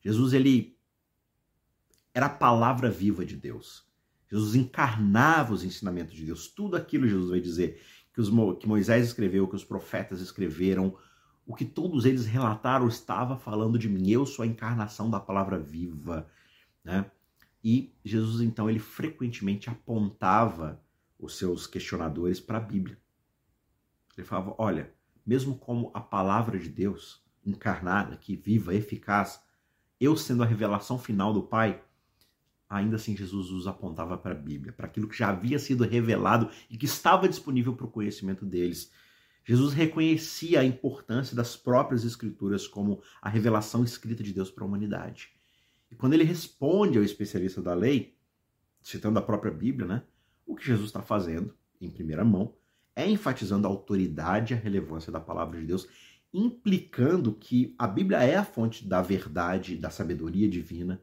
Jesus 0.00 0.32
ele 0.32 0.78
era 2.14 2.26
a 2.26 2.30
palavra 2.30 2.90
viva 2.90 3.26
de 3.26 3.36
Deus. 3.36 3.83
Jesus 4.34 4.56
encarnava 4.56 5.54
os 5.54 5.62
ensinamentos 5.62 6.12
de 6.12 6.26
Deus. 6.26 6.48
Tudo 6.48 6.76
aquilo 6.76 7.06
Jesus 7.06 7.30
vai 7.30 7.40
dizer 7.40 7.80
que, 8.12 8.20
os, 8.20 8.28
que 8.58 8.66
Moisés 8.66 9.06
escreveu, 9.06 9.46
que 9.46 9.54
os 9.54 9.62
profetas 9.62 10.20
escreveram, 10.20 10.98
o 11.46 11.54
que 11.54 11.64
todos 11.64 12.04
eles 12.04 12.26
relataram 12.26 12.88
estava 12.88 13.36
falando 13.36 13.78
de 13.78 13.88
mim. 13.88 14.10
Eu 14.10 14.26
sou 14.26 14.42
a 14.42 14.46
encarnação 14.46 15.08
da 15.08 15.20
palavra 15.20 15.56
viva, 15.56 16.28
né? 16.82 17.08
E 17.62 17.94
Jesus, 18.04 18.40
então, 18.40 18.68
ele 18.68 18.80
frequentemente 18.80 19.70
apontava 19.70 20.82
os 21.16 21.38
seus 21.38 21.68
questionadores 21.68 22.40
para 22.40 22.58
a 22.58 22.60
Bíblia. 22.60 22.98
Ele 24.16 24.26
falava: 24.26 24.52
olha, 24.58 24.92
mesmo 25.24 25.56
como 25.56 25.92
a 25.94 26.00
palavra 26.00 26.58
de 26.58 26.68
Deus, 26.68 27.22
encarnada, 27.46 28.16
que 28.16 28.34
viva, 28.34 28.74
eficaz, 28.74 29.40
eu 30.00 30.16
sendo 30.16 30.42
a 30.42 30.46
revelação 30.46 30.98
final 30.98 31.32
do 31.32 31.44
Pai, 31.44 31.83
ainda 32.74 32.96
assim 32.96 33.16
Jesus 33.16 33.50
os 33.50 33.66
apontava 33.66 34.18
para 34.18 34.32
a 34.32 34.38
Bíblia, 34.38 34.72
para 34.72 34.86
aquilo 34.86 35.08
que 35.08 35.16
já 35.16 35.28
havia 35.28 35.58
sido 35.58 35.84
revelado 35.84 36.50
e 36.68 36.76
que 36.76 36.86
estava 36.86 37.28
disponível 37.28 37.74
para 37.74 37.86
o 37.86 37.90
conhecimento 37.90 38.44
deles. 38.44 38.90
Jesus 39.44 39.72
reconhecia 39.74 40.60
a 40.60 40.64
importância 40.64 41.36
das 41.36 41.54
próprias 41.54 42.04
Escrituras 42.04 42.66
como 42.66 43.02
a 43.20 43.28
revelação 43.28 43.84
escrita 43.84 44.22
de 44.22 44.32
Deus 44.32 44.50
para 44.50 44.64
a 44.64 44.66
humanidade. 44.66 45.28
E 45.90 45.94
quando 45.94 46.14
ele 46.14 46.24
responde 46.24 46.98
ao 46.98 47.04
especialista 47.04 47.62
da 47.62 47.74
lei, 47.74 48.16
citando 48.82 49.18
a 49.18 49.22
própria 49.22 49.52
Bíblia, 49.52 49.86
né, 49.86 50.02
o 50.46 50.56
que 50.56 50.66
Jesus 50.66 50.88
está 50.88 51.02
fazendo, 51.02 51.54
em 51.80 51.90
primeira 51.90 52.24
mão, 52.24 52.54
é 52.96 53.08
enfatizando 53.08 53.66
a 53.66 53.70
autoridade 53.70 54.52
e 54.52 54.56
a 54.56 54.60
relevância 54.60 55.12
da 55.12 55.20
palavra 55.20 55.60
de 55.60 55.66
Deus, 55.66 55.86
implicando 56.32 57.32
que 57.32 57.74
a 57.78 57.86
Bíblia 57.86 58.22
é 58.22 58.36
a 58.36 58.44
fonte 58.44 58.86
da 58.86 59.00
verdade, 59.00 59.76
da 59.76 59.90
sabedoria 59.90 60.48
divina. 60.48 61.00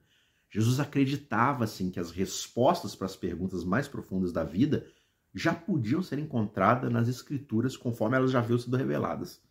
Jesus 0.51 0.81
acreditava, 0.81 1.63
assim, 1.63 1.89
que 1.89 1.99
as 1.99 2.11
respostas 2.11 2.93
para 2.93 3.05
as 3.05 3.15
perguntas 3.15 3.63
mais 3.63 3.87
profundas 3.87 4.33
da 4.33 4.43
vida 4.43 4.85
já 5.33 5.53
podiam 5.53 6.03
ser 6.03 6.19
encontradas 6.19 6.91
nas 6.91 7.07
Escrituras 7.07 7.77
conforme 7.77 8.17
elas 8.17 8.31
já 8.31 8.39
haviam 8.39 8.59
sido 8.59 8.75
reveladas. 8.75 9.41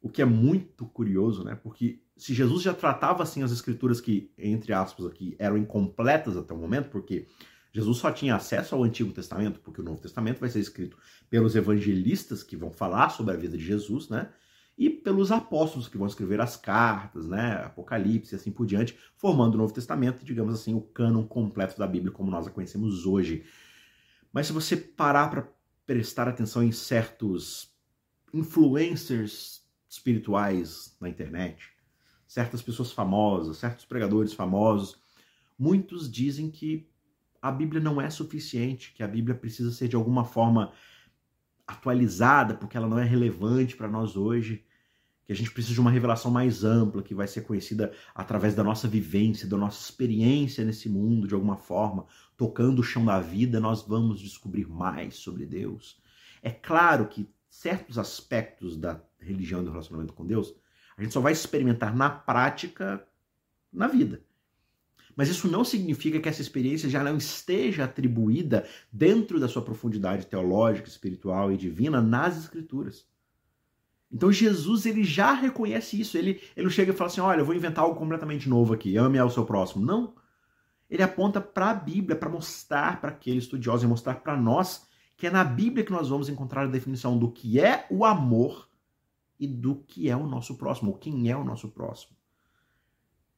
O 0.00 0.08
que 0.08 0.22
é 0.22 0.24
muito 0.24 0.86
curioso, 0.86 1.44
né? 1.44 1.54
Porque 1.54 2.02
se 2.16 2.32
Jesus 2.32 2.62
já 2.62 2.72
tratava 2.72 3.22
assim 3.22 3.42
as 3.42 3.52
escrituras 3.52 4.00
que, 4.00 4.30
entre 4.38 4.72
aspas, 4.72 5.06
aqui 5.06 5.34
eram 5.38 5.58
incompletas 5.58 6.36
até 6.36 6.54
o 6.54 6.58
momento, 6.58 6.88
porque 6.88 7.26
Jesus 7.72 7.98
só 7.98 8.10
tinha 8.10 8.36
acesso 8.36 8.74
ao 8.74 8.84
Antigo 8.84 9.12
Testamento, 9.12 9.60
porque 9.60 9.80
o 9.80 9.84
Novo 9.84 10.00
Testamento 10.00 10.40
vai 10.40 10.48
ser 10.48 10.60
escrito 10.60 10.96
pelos 11.28 11.56
evangelistas 11.56 12.42
que 12.42 12.56
vão 12.56 12.70
falar 12.70 13.10
sobre 13.10 13.34
a 13.34 13.36
vida 13.36 13.58
de 13.58 13.64
Jesus, 13.64 14.08
né? 14.08 14.30
E 14.76 14.90
pelos 14.90 15.30
apóstolos 15.30 15.86
que 15.86 15.96
vão 15.96 16.06
escrever 16.06 16.40
as 16.40 16.56
cartas, 16.56 17.28
né? 17.28 17.62
Apocalipse 17.64 18.34
e 18.34 18.36
assim 18.36 18.50
por 18.50 18.66
diante, 18.66 18.98
formando 19.16 19.54
o 19.54 19.58
Novo 19.58 19.72
Testamento, 19.72 20.24
digamos 20.24 20.54
assim, 20.54 20.74
o 20.74 20.80
cânon 20.80 21.24
completo 21.24 21.78
da 21.78 21.86
Bíblia 21.86 22.12
como 22.12 22.30
nós 22.30 22.46
a 22.46 22.50
conhecemos 22.50 23.06
hoje. 23.06 23.44
Mas 24.32 24.48
se 24.48 24.52
você 24.52 24.76
parar 24.76 25.28
para 25.30 25.48
prestar 25.86 26.28
atenção 26.28 26.62
em 26.62 26.72
certos 26.72 27.72
influencers 28.32 29.64
espirituais 29.88 30.96
na 31.00 31.08
internet, 31.08 31.70
certas 32.26 32.60
pessoas 32.60 32.90
famosas, 32.90 33.58
certos 33.58 33.84
pregadores 33.84 34.32
famosos, 34.32 34.98
muitos 35.56 36.10
dizem 36.10 36.50
que 36.50 36.88
a 37.40 37.52
Bíblia 37.52 37.80
não 37.80 38.00
é 38.00 38.10
suficiente, 38.10 38.92
que 38.92 39.02
a 39.02 39.08
Bíblia 39.08 39.36
precisa 39.36 39.70
ser 39.70 39.86
de 39.86 39.94
alguma 39.94 40.24
forma 40.24 40.72
atualizada, 41.66 42.54
porque 42.54 42.76
ela 42.76 42.88
não 42.88 42.98
é 42.98 43.04
relevante 43.04 43.76
para 43.76 43.88
nós 43.88 44.16
hoje, 44.16 44.64
que 45.24 45.32
a 45.32 45.36
gente 45.36 45.50
precisa 45.50 45.74
de 45.74 45.80
uma 45.80 45.90
revelação 45.90 46.30
mais 46.30 46.64
ampla, 46.64 47.02
que 47.02 47.14
vai 47.14 47.26
ser 47.26 47.42
conhecida 47.42 47.92
através 48.14 48.54
da 48.54 48.62
nossa 48.62 48.86
vivência, 48.86 49.48
da 49.48 49.56
nossa 49.56 49.82
experiência 49.82 50.64
nesse 50.64 50.88
mundo, 50.88 51.26
de 51.26 51.34
alguma 51.34 51.56
forma, 51.56 52.06
tocando 52.36 52.80
o 52.80 52.84
chão 52.84 53.04
da 53.04 53.18
vida, 53.20 53.58
nós 53.58 53.82
vamos 53.82 54.20
descobrir 54.20 54.68
mais 54.68 55.16
sobre 55.16 55.46
Deus. 55.46 55.98
É 56.42 56.50
claro 56.50 57.08
que 57.08 57.28
certos 57.48 57.98
aspectos 57.98 58.76
da 58.76 59.00
religião 59.18 59.62
e 59.62 59.64
do 59.64 59.70
relacionamento 59.70 60.12
com 60.12 60.26
Deus 60.26 60.54
a 60.96 61.02
gente 61.02 61.12
só 61.12 61.20
vai 61.20 61.32
experimentar 61.32 61.94
na 61.94 62.10
prática 62.10 63.06
na 63.72 63.88
vida. 63.88 64.22
Mas 65.16 65.28
isso 65.28 65.48
não 65.48 65.64
significa 65.64 66.20
que 66.20 66.28
essa 66.28 66.42
experiência 66.42 66.88
já 66.88 67.02
não 67.02 67.16
esteja 67.16 67.84
atribuída 67.84 68.66
dentro 68.92 69.38
da 69.38 69.48
sua 69.48 69.62
profundidade 69.62 70.26
teológica, 70.26 70.88
espiritual 70.88 71.52
e 71.52 71.56
divina 71.56 72.00
nas 72.00 72.36
escrituras. 72.36 73.06
Então 74.10 74.30
Jesus 74.30 74.86
ele 74.86 75.02
já 75.02 75.32
reconhece 75.32 76.00
isso. 76.00 76.16
Ele, 76.16 76.40
ele 76.56 76.70
chega 76.70 76.92
e 76.92 76.96
fala 76.96 77.10
assim: 77.10 77.20
olha, 77.20 77.40
eu 77.40 77.44
vou 77.44 77.54
inventar 77.54 77.84
algo 77.84 77.98
completamente 77.98 78.48
novo 78.48 78.74
aqui, 78.74 78.96
ame 78.96 79.18
ao 79.18 79.30
seu 79.30 79.44
próximo. 79.44 79.84
Não. 79.84 80.14
Ele 80.88 81.02
aponta 81.02 81.40
para 81.40 81.70
a 81.70 81.74
Bíblia 81.74 82.16
para 82.16 82.28
mostrar 82.28 83.00
para 83.00 83.10
aquele 83.10 83.38
estudioso 83.38 83.84
e 83.84 83.88
mostrar 83.88 84.16
para 84.16 84.36
nós 84.36 84.86
que 85.16 85.26
é 85.26 85.30
na 85.30 85.44
Bíblia 85.44 85.84
que 85.84 85.92
nós 85.92 86.08
vamos 86.08 86.28
encontrar 86.28 86.62
a 86.62 86.70
definição 86.70 87.18
do 87.18 87.30
que 87.30 87.60
é 87.60 87.86
o 87.90 88.04
amor 88.04 88.68
e 89.38 89.46
do 89.46 89.76
que 89.76 90.10
é 90.10 90.16
o 90.16 90.26
nosso 90.26 90.56
próximo, 90.56 90.90
ou 90.90 90.98
quem 90.98 91.30
é 91.30 91.36
o 91.36 91.44
nosso 91.44 91.68
próximo. 91.68 92.16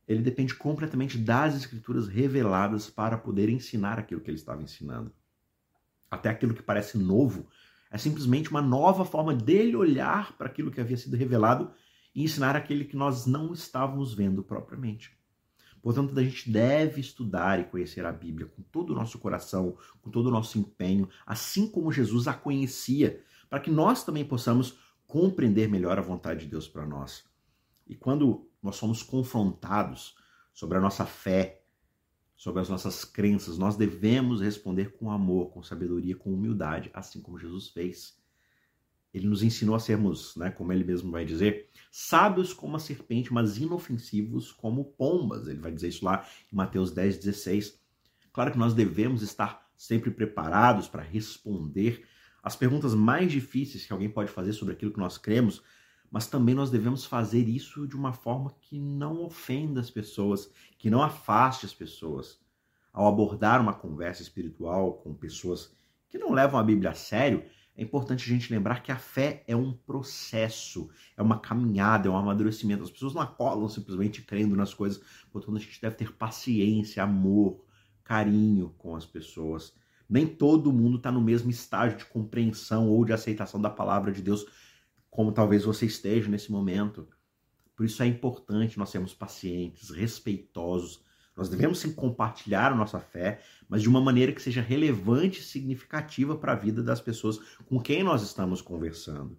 Ele 0.06 0.22
depende 0.22 0.54
completamente 0.54 1.18
das 1.18 1.54
escrituras 1.56 2.06
reveladas 2.06 2.88
para 2.88 3.18
poder 3.18 3.48
ensinar 3.48 3.98
aquilo 3.98 4.20
que 4.20 4.30
ele 4.30 4.38
estava 4.38 4.62
ensinando. 4.62 5.12
Até 6.10 6.28
aquilo 6.28 6.54
que 6.54 6.62
parece 6.62 6.96
novo 6.96 7.48
é 7.90 7.98
simplesmente 7.98 8.50
uma 8.50 8.62
nova 8.62 9.04
forma 9.04 9.34
dele 9.34 9.74
olhar 9.74 10.36
para 10.36 10.46
aquilo 10.46 10.70
que 10.70 10.80
havia 10.80 10.96
sido 10.96 11.16
revelado 11.16 11.70
e 12.14 12.22
ensinar 12.22 12.54
aquele 12.54 12.84
que 12.84 12.96
nós 12.96 13.26
não 13.26 13.52
estávamos 13.52 14.14
vendo 14.14 14.42
propriamente. 14.42 15.16
Portanto, 15.82 16.18
a 16.18 16.22
gente 16.22 16.50
deve 16.50 17.00
estudar 17.00 17.60
e 17.60 17.64
conhecer 17.64 18.04
a 18.04 18.12
Bíblia 18.12 18.46
com 18.48 18.62
todo 18.62 18.90
o 18.90 18.94
nosso 18.96 19.18
coração, 19.18 19.76
com 20.02 20.10
todo 20.10 20.26
o 20.26 20.32
nosso 20.32 20.58
empenho, 20.58 21.08
assim 21.24 21.70
como 21.70 21.92
Jesus 21.92 22.26
a 22.26 22.34
conhecia, 22.34 23.22
para 23.48 23.60
que 23.60 23.70
nós 23.70 24.02
também 24.02 24.24
possamos 24.24 24.78
compreender 25.06 25.68
melhor 25.68 25.98
a 25.98 26.02
vontade 26.02 26.40
de 26.40 26.50
Deus 26.50 26.66
para 26.66 26.84
nós. 26.84 27.24
E 27.86 27.94
quando 27.94 28.48
nós 28.66 28.76
somos 28.76 29.02
confrontados 29.02 30.14
sobre 30.52 30.76
a 30.76 30.80
nossa 30.80 31.06
fé, 31.06 31.62
sobre 32.36 32.60
as 32.60 32.68
nossas 32.68 33.04
crenças, 33.04 33.56
nós 33.56 33.76
devemos 33.76 34.40
responder 34.40 34.92
com 34.96 35.10
amor, 35.10 35.50
com 35.50 35.62
sabedoria, 35.62 36.16
com 36.16 36.34
humildade, 36.34 36.90
assim 36.92 37.20
como 37.20 37.38
Jesus 37.38 37.68
fez. 37.68 38.18
Ele 39.14 39.26
nos 39.26 39.42
ensinou 39.42 39.74
a 39.74 39.80
sermos, 39.80 40.36
né, 40.36 40.50
como 40.50 40.72
ele 40.72 40.84
mesmo 40.84 41.10
vai 41.10 41.24
dizer, 41.24 41.70
sábios 41.90 42.52
como 42.52 42.76
a 42.76 42.78
serpente, 42.78 43.32
mas 43.32 43.56
inofensivos 43.56 44.52
como 44.52 44.84
pombas. 44.84 45.48
Ele 45.48 45.60
vai 45.60 45.72
dizer 45.72 45.88
isso 45.88 46.04
lá 46.04 46.26
em 46.52 46.56
Mateus 46.56 46.90
10, 46.90 47.16
16. 47.18 47.80
Claro 48.32 48.52
que 48.52 48.58
nós 48.58 48.74
devemos 48.74 49.22
estar 49.22 49.66
sempre 49.74 50.10
preparados 50.10 50.88
para 50.88 51.02
responder 51.02 52.06
as 52.42 52.54
perguntas 52.54 52.94
mais 52.94 53.32
difíceis 53.32 53.86
que 53.86 53.92
alguém 53.92 54.10
pode 54.10 54.30
fazer 54.30 54.52
sobre 54.52 54.74
aquilo 54.74 54.92
que 54.92 55.00
nós 55.00 55.16
cremos, 55.16 55.62
mas 56.10 56.26
também 56.26 56.54
nós 56.54 56.70
devemos 56.70 57.04
fazer 57.04 57.48
isso 57.48 57.86
de 57.86 57.96
uma 57.96 58.12
forma 58.12 58.54
que 58.60 58.78
não 58.78 59.24
ofenda 59.24 59.80
as 59.80 59.90
pessoas, 59.90 60.50
que 60.78 60.90
não 60.90 61.02
afaste 61.02 61.66
as 61.66 61.74
pessoas. 61.74 62.38
Ao 62.92 63.06
abordar 63.06 63.60
uma 63.60 63.74
conversa 63.74 64.22
espiritual 64.22 64.94
com 64.94 65.14
pessoas 65.14 65.74
que 66.08 66.18
não 66.18 66.32
levam 66.32 66.58
a 66.58 66.62
Bíblia 66.62 66.90
a 66.90 66.94
sério, 66.94 67.44
é 67.76 67.82
importante 67.82 68.24
a 68.24 68.34
gente 68.34 68.50
lembrar 68.52 68.82
que 68.82 68.90
a 68.90 68.96
fé 68.96 69.44
é 69.46 69.54
um 69.54 69.72
processo, 69.72 70.88
é 71.14 71.22
uma 71.22 71.38
caminhada, 71.38 72.08
é 72.08 72.10
um 72.10 72.16
amadurecimento. 72.16 72.82
As 72.82 72.90
pessoas 72.90 73.12
não 73.12 73.20
acolam 73.20 73.68
simplesmente 73.68 74.22
crendo 74.22 74.56
nas 74.56 74.72
coisas, 74.72 75.02
portanto 75.30 75.56
a 75.56 75.60
gente 75.60 75.80
deve 75.80 75.96
ter 75.96 76.12
paciência, 76.12 77.02
amor, 77.02 77.62
carinho 78.02 78.74
com 78.78 78.96
as 78.96 79.04
pessoas. 79.04 79.74
Nem 80.08 80.26
todo 80.26 80.72
mundo 80.72 80.96
está 80.96 81.12
no 81.12 81.20
mesmo 81.20 81.50
estágio 81.50 81.98
de 81.98 82.06
compreensão 82.06 82.88
ou 82.88 83.04
de 83.04 83.12
aceitação 83.12 83.60
da 83.60 83.68
palavra 83.68 84.10
de 84.10 84.22
Deus, 84.22 84.46
como 85.16 85.32
talvez 85.32 85.64
você 85.64 85.86
esteja 85.86 86.28
nesse 86.28 86.52
momento. 86.52 87.08
Por 87.74 87.86
isso 87.86 88.02
é 88.02 88.06
importante 88.06 88.78
nós 88.78 88.90
sermos 88.90 89.14
pacientes, 89.14 89.88
respeitosos. 89.88 91.02
Nós 91.34 91.48
devemos 91.48 91.78
sim 91.78 91.94
compartilhar 91.94 92.70
a 92.70 92.74
nossa 92.76 93.00
fé, 93.00 93.40
mas 93.66 93.80
de 93.80 93.88
uma 93.88 94.00
maneira 94.00 94.30
que 94.30 94.42
seja 94.42 94.60
relevante 94.60 95.40
e 95.40 95.42
significativa 95.42 96.36
para 96.36 96.52
a 96.52 96.56
vida 96.56 96.82
das 96.82 97.00
pessoas 97.00 97.40
com 97.64 97.80
quem 97.80 98.02
nós 98.02 98.22
estamos 98.22 98.60
conversando. 98.60 99.38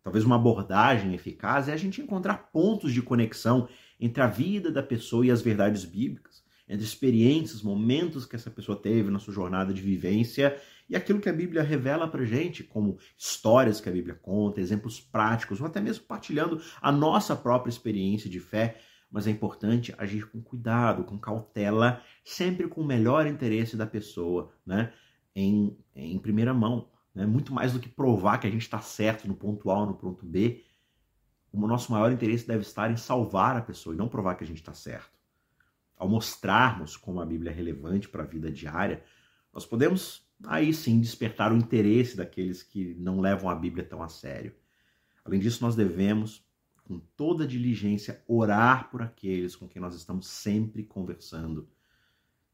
Talvez 0.00 0.24
uma 0.24 0.36
abordagem 0.36 1.12
eficaz 1.12 1.68
é 1.68 1.72
a 1.72 1.76
gente 1.76 2.00
encontrar 2.00 2.50
pontos 2.52 2.92
de 2.92 3.02
conexão 3.02 3.68
entre 3.98 4.22
a 4.22 4.28
vida 4.28 4.70
da 4.70 4.82
pessoa 4.82 5.26
e 5.26 5.30
as 5.32 5.42
verdades 5.42 5.84
bíblicas, 5.84 6.42
entre 6.70 6.84
experiências, 6.84 7.62
momentos 7.62 8.24
que 8.24 8.36
essa 8.36 8.48
pessoa 8.48 8.78
teve 8.78 9.10
na 9.10 9.18
sua 9.18 9.34
jornada 9.34 9.74
de 9.74 9.82
vivência 9.82 10.56
e 10.88 10.94
aquilo 10.94 11.20
que 11.20 11.28
a 11.28 11.32
Bíblia 11.32 11.64
revela 11.64 12.06
para 12.06 12.24
gente, 12.24 12.62
como 12.62 12.96
histórias 13.18 13.80
que 13.80 13.88
a 13.88 13.92
Bíblia 13.92 14.14
conta, 14.14 14.60
exemplos 14.60 15.00
práticos, 15.00 15.60
ou 15.60 15.66
até 15.66 15.80
mesmo 15.80 16.04
partilhando 16.04 16.62
a 16.80 16.92
nossa 16.92 17.34
própria 17.34 17.70
experiência 17.70 18.30
de 18.30 18.38
fé. 18.38 18.80
Mas 19.10 19.26
é 19.26 19.30
importante 19.30 19.92
agir 19.98 20.30
com 20.30 20.40
cuidado, 20.40 21.02
com 21.02 21.18
cautela, 21.18 22.00
sempre 22.24 22.68
com 22.68 22.82
o 22.82 22.86
melhor 22.86 23.26
interesse 23.26 23.76
da 23.76 23.86
pessoa, 23.86 24.52
né? 24.64 24.92
Em, 25.34 25.76
em 25.92 26.18
primeira 26.20 26.54
mão. 26.54 26.88
Né? 27.12 27.26
Muito 27.26 27.52
mais 27.52 27.72
do 27.72 27.80
que 27.80 27.88
provar 27.88 28.38
que 28.38 28.46
a 28.46 28.50
gente 28.50 28.62
está 28.62 28.80
certo 28.80 29.26
no 29.26 29.34
ponto 29.34 29.72
A 29.72 29.80
ou 29.80 29.86
no 29.86 29.94
ponto 29.94 30.24
B, 30.24 30.62
o 31.52 31.66
nosso 31.66 31.90
maior 31.90 32.12
interesse 32.12 32.46
deve 32.46 32.62
estar 32.62 32.92
em 32.92 32.96
salvar 32.96 33.56
a 33.56 33.60
pessoa 33.60 33.92
e 33.92 33.98
não 33.98 34.06
provar 34.06 34.36
que 34.36 34.44
a 34.44 34.46
gente 34.46 34.60
está 34.60 34.72
certo. 34.72 35.19
Ao 36.00 36.08
mostrarmos 36.08 36.96
como 36.96 37.20
a 37.20 37.26
Bíblia 37.26 37.52
é 37.52 37.54
relevante 37.54 38.08
para 38.08 38.22
a 38.22 38.26
vida 38.26 38.50
diária, 38.50 39.04
nós 39.52 39.66
podemos 39.66 40.26
aí 40.46 40.72
sim 40.72 40.98
despertar 40.98 41.52
o 41.52 41.56
interesse 41.58 42.16
daqueles 42.16 42.62
que 42.62 42.94
não 42.94 43.20
levam 43.20 43.50
a 43.50 43.54
Bíblia 43.54 43.84
tão 43.84 44.02
a 44.02 44.08
sério. 44.08 44.54
Além 45.22 45.38
disso, 45.38 45.62
nós 45.62 45.76
devemos, 45.76 46.42
com 46.84 46.98
toda 47.14 47.46
diligência, 47.46 48.24
orar 48.26 48.90
por 48.90 49.02
aqueles 49.02 49.54
com 49.54 49.68
quem 49.68 49.82
nós 49.82 49.94
estamos 49.94 50.26
sempre 50.26 50.84
conversando, 50.84 51.68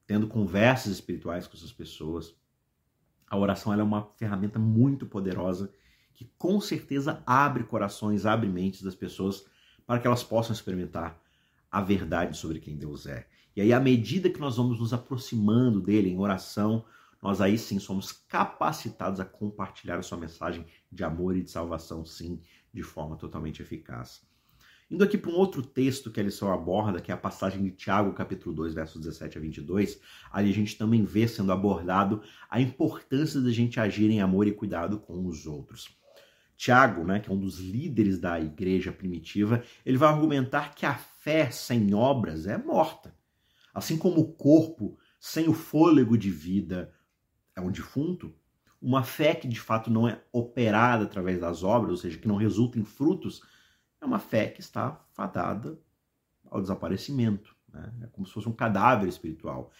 tendo 0.08 0.26
conversas 0.26 0.94
espirituais 0.94 1.46
com 1.46 1.56
essas 1.56 1.72
pessoas. 1.72 2.34
A 3.28 3.38
oração 3.38 3.72
é 3.72 3.80
uma 3.80 4.10
ferramenta 4.16 4.58
muito 4.58 5.06
poderosa 5.06 5.72
que 6.12 6.24
com 6.36 6.60
certeza 6.60 7.22
abre 7.24 7.62
corações, 7.62 8.26
abre 8.26 8.48
mentes 8.48 8.82
das 8.82 8.96
pessoas 8.96 9.46
para 9.86 10.00
que 10.00 10.06
elas 10.08 10.24
possam 10.24 10.52
experimentar 10.52 11.16
a 11.70 11.80
verdade 11.80 12.36
sobre 12.36 12.58
quem 12.58 12.76
Deus 12.76 13.06
é. 13.06 13.28
E 13.56 13.62
aí, 13.62 13.72
à 13.72 13.80
medida 13.80 14.28
que 14.28 14.38
nós 14.38 14.58
vamos 14.58 14.78
nos 14.78 14.92
aproximando 14.92 15.80
dele 15.80 16.10
em 16.10 16.18
oração, 16.18 16.84
nós 17.22 17.40
aí 17.40 17.56
sim 17.56 17.78
somos 17.78 18.12
capacitados 18.12 19.18
a 19.18 19.24
compartilhar 19.24 19.98
a 19.98 20.02
sua 20.02 20.18
mensagem 20.18 20.66
de 20.92 21.02
amor 21.02 21.34
e 21.34 21.42
de 21.42 21.50
salvação, 21.50 22.04
sim, 22.04 22.38
de 22.70 22.82
forma 22.82 23.16
totalmente 23.16 23.62
eficaz. 23.62 24.20
Indo 24.90 25.02
aqui 25.02 25.16
para 25.16 25.30
um 25.30 25.36
outro 25.36 25.62
texto 25.62 26.10
que 26.10 26.20
a 26.20 26.22
lição 26.22 26.52
aborda, 26.52 27.00
que 27.00 27.10
é 27.10 27.14
a 27.14 27.18
passagem 27.18 27.62
de 27.62 27.70
Tiago, 27.70 28.12
capítulo 28.12 28.54
2, 28.54 28.74
versos 28.74 29.00
17 29.00 29.38
a 29.38 29.40
22, 29.40 30.00
ali 30.30 30.50
a 30.50 30.54
gente 30.54 30.76
também 30.76 31.02
vê 31.02 31.26
sendo 31.26 31.50
abordado 31.50 32.22
a 32.50 32.60
importância 32.60 33.40
da 33.40 33.50
gente 33.50 33.80
agir 33.80 34.10
em 34.10 34.20
amor 34.20 34.46
e 34.46 34.52
cuidado 34.52 35.00
com 35.00 35.26
os 35.26 35.46
outros. 35.46 35.96
Tiago, 36.56 37.04
né, 37.04 37.20
que 37.20 37.30
é 37.30 37.32
um 37.32 37.38
dos 37.38 37.58
líderes 37.58 38.18
da 38.18 38.38
igreja 38.38 38.92
primitiva, 38.92 39.64
ele 39.84 39.96
vai 39.96 40.10
argumentar 40.10 40.74
que 40.74 40.84
a 40.84 40.94
fé 40.94 41.50
sem 41.50 41.94
obras 41.94 42.46
é 42.46 42.56
morta. 42.56 43.16
Assim 43.76 43.98
como 43.98 44.22
o 44.22 44.32
corpo 44.32 44.96
sem 45.20 45.50
o 45.50 45.52
fôlego 45.52 46.16
de 46.16 46.30
vida 46.30 46.94
é 47.54 47.60
um 47.60 47.70
defunto, 47.70 48.34
uma 48.80 49.02
fé 49.02 49.34
que 49.34 49.46
de 49.46 49.60
fato 49.60 49.90
não 49.90 50.08
é 50.08 50.18
operada 50.32 51.04
através 51.04 51.38
das 51.38 51.62
obras, 51.62 51.90
ou 51.90 51.96
seja, 51.98 52.16
que 52.16 52.26
não 52.26 52.36
resulta 52.36 52.78
em 52.78 52.84
frutos, 52.86 53.42
é 54.00 54.06
uma 54.06 54.18
fé 54.18 54.46
que 54.46 54.62
está 54.62 55.04
fadada 55.12 55.78
ao 56.50 56.62
desaparecimento. 56.62 57.54
Né? 57.70 57.92
É 58.04 58.06
como 58.06 58.26
se 58.26 58.32
fosse 58.32 58.48
um 58.48 58.52
cadáver 58.52 59.10
espiritual. 59.10 59.70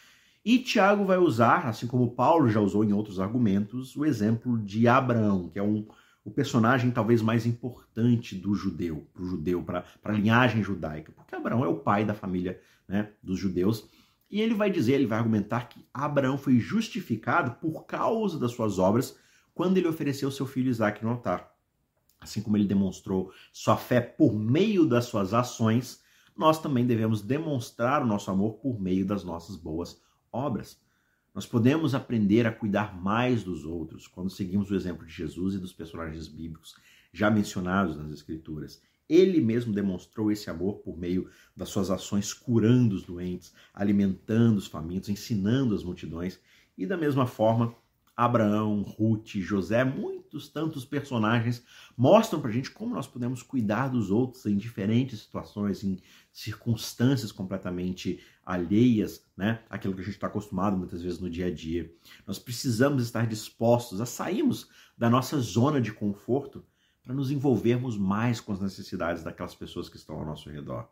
E 0.45 0.59
Tiago 0.59 1.07
vai 1.07 1.17
usar, 1.17 1.67
assim 1.67 1.87
como 1.87 2.11
Paulo 2.11 2.51
já 2.51 2.61
usou 2.61 2.85
em 2.85 2.93
outros 2.93 3.19
argumentos, 3.19 3.97
o 3.97 4.05
exemplo 4.05 4.59
de 4.59 4.87
Abraão, 4.87 5.49
que 5.49 5.59
é 5.59 5.63
um, 5.63 5.89
o 6.27 6.31
personagem 6.33 6.91
talvez 6.91 7.23
mais 7.23 7.47
importante 7.47 8.35
do 8.35 8.53
judeu, 8.53 9.07
para 9.15 9.23
o 9.23 9.27
judeu, 9.27 9.63
para 9.63 9.85
a 10.03 10.13
linhagem 10.13 10.61
judaica, 10.61 11.13
porque 11.13 11.37
Abraão 11.37 11.65
é 11.65 11.69
o 11.69 11.79
pai 11.79 12.05
da 12.05 12.15
família 12.15 12.61
né, 12.89 13.13
dos 13.23 13.39
judeus. 13.39 13.89
E 14.29 14.41
ele 14.41 14.53
vai 14.53 14.69
dizer, 14.69 14.95
ele 14.95 15.07
vai 15.07 15.19
argumentar 15.19 15.69
que 15.69 15.87
Abraão 15.95 16.37
foi 16.37 16.59
justificado 16.59 17.53
por 17.61 17.87
causa 17.87 18.41
das 18.41 18.51
suas 18.51 18.77
obras 18.77 19.17
quando 19.55 19.77
ele 19.77 19.87
ofereceu 19.87 20.29
seu 20.33 20.47
filho 20.47 20.69
Isaac 20.69 21.01
no 21.05 21.11
altar. 21.11 21.49
Assim 22.21 22.43
como 22.43 22.57
ele 22.57 22.67
demonstrou 22.67 23.33
sua 23.53 23.77
fé 23.77 24.01
por 24.01 24.35
meio 24.35 24.85
das 24.85 25.05
suas 25.05 25.33
ações, 25.33 26.03
nós 26.37 26.61
também 26.61 26.85
devemos 26.85 27.23
demonstrar 27.23 28.03
o 28.03 28.07
nosso 28.07 28.33
amor 28.33 28.55
por 28.55 28.81
meio 28.81 29.07
das 29.07 29.23
nossas 29.23 29.55
boas 29.55 30.03
obras. 30.33 30.77
Nós 31.37 31.45
podemos 31.45 31.95
aprender 31.95 32.47
a 32.47 32.51
cuidar 32.51 32.99
mais 32.99 33.45
dos 33.45 33.67
outros 33.67 34.07
quando 34.07 34.31
seguimos 34.31 34.71
o 34.71 34.75
exemplo 34.75 35.07
de 35.07 35.13
Jesus 35.13 35.55
e 35.55 35.59
dos 35.59 35.71
personagens 35.71 36.27
bíblicos 36.29 36.75
já 37.13 37.31
mencionados 37.31 37.95
nas 37.95 38.11
Escrituras. 38.11 38.81
Ele 39.07 39.39
mesmo 39.43 39.71
demonstrou 39.71 40.33
esse 40.33 40.49
amor 40.49 40.79
por 40.79 40.97
meio 40.97 41.29
das 41.55 41.69
suas 41.69 41.91
ações 41.91 42.33
curando 42.33 42.95
os 42.95 43.03
doentes, 43.03 43.53
alimentando 43.75 44.57
os 44.57 44.67
famintos, 44.67 45.11
ensinando 45.11 45.75
as 45.75 45.85
multidões. 45.85 46.41
E 46.77 46.87
da 46.87 46.97
mesma 46.97 47.27
forma, 47.27 47.77
Abraão, 48.17 48.81
Ruth, 48.81 49.37
José, 49.37 49.85
muitos 49.85 50.49
tantos 50.49 50.87
personagens 50.87 51.63
mostram 51.95 52.41
para 52.41 52.49
a 52.49 52.53
gente 52.53 52.71
como 52.71 52.95
nós 52.95 53.07
podemos 53.07 53.43
cuidar 53.43 53.89
dos 53.89 54.11
outros 54.11 54.47
em 54.47 54.57
diferentes 54.57 55.21
situações, 55.21 55.85
em 55.85 55.99
circunstâncias 56.33 57.31
completamente 57.31 58.21
alheias, 58.47 59.25
né? 59.37 59.61
Aquilo 59.69 59.93
que 59.93 60.01
a 60.01 60.05
gente 60.05 60.15
está 60.15 60.29
acostumado 60.29 60.77
muitas 60.77 61.03
vezes 61.03 61.19
no 61.19 61.29
dia 61.29 61.47
a 61.47 61.51
dia. 61.53 61.93
Nós 62.25 62.39
precisamos 62.39 63.03
estar 63.03 63.27
dispostos 63.27 64.01
a 64.01 64.07
sairmos 64.07 64.71
da 64.97 65.11
nossa 65.11 65.41
zona 65.41 65.81
de 65.81 65.93
conforto 65.93 66.65
para 67.03 67.13
nos 67.13 67.33
envolvermos 67.33 67.99
mais 67.99 68.41
com 68.41 68.53
as 68.53 68.61
necessidades 68.61 69.25
daquelas 69.25 69.55
pessoas 69.55 69.89
que 69.89 69.97
estão 69.97 70.17
ao 70.17 70.25
nosso 70.25 70.49
redor. 70.49 70.89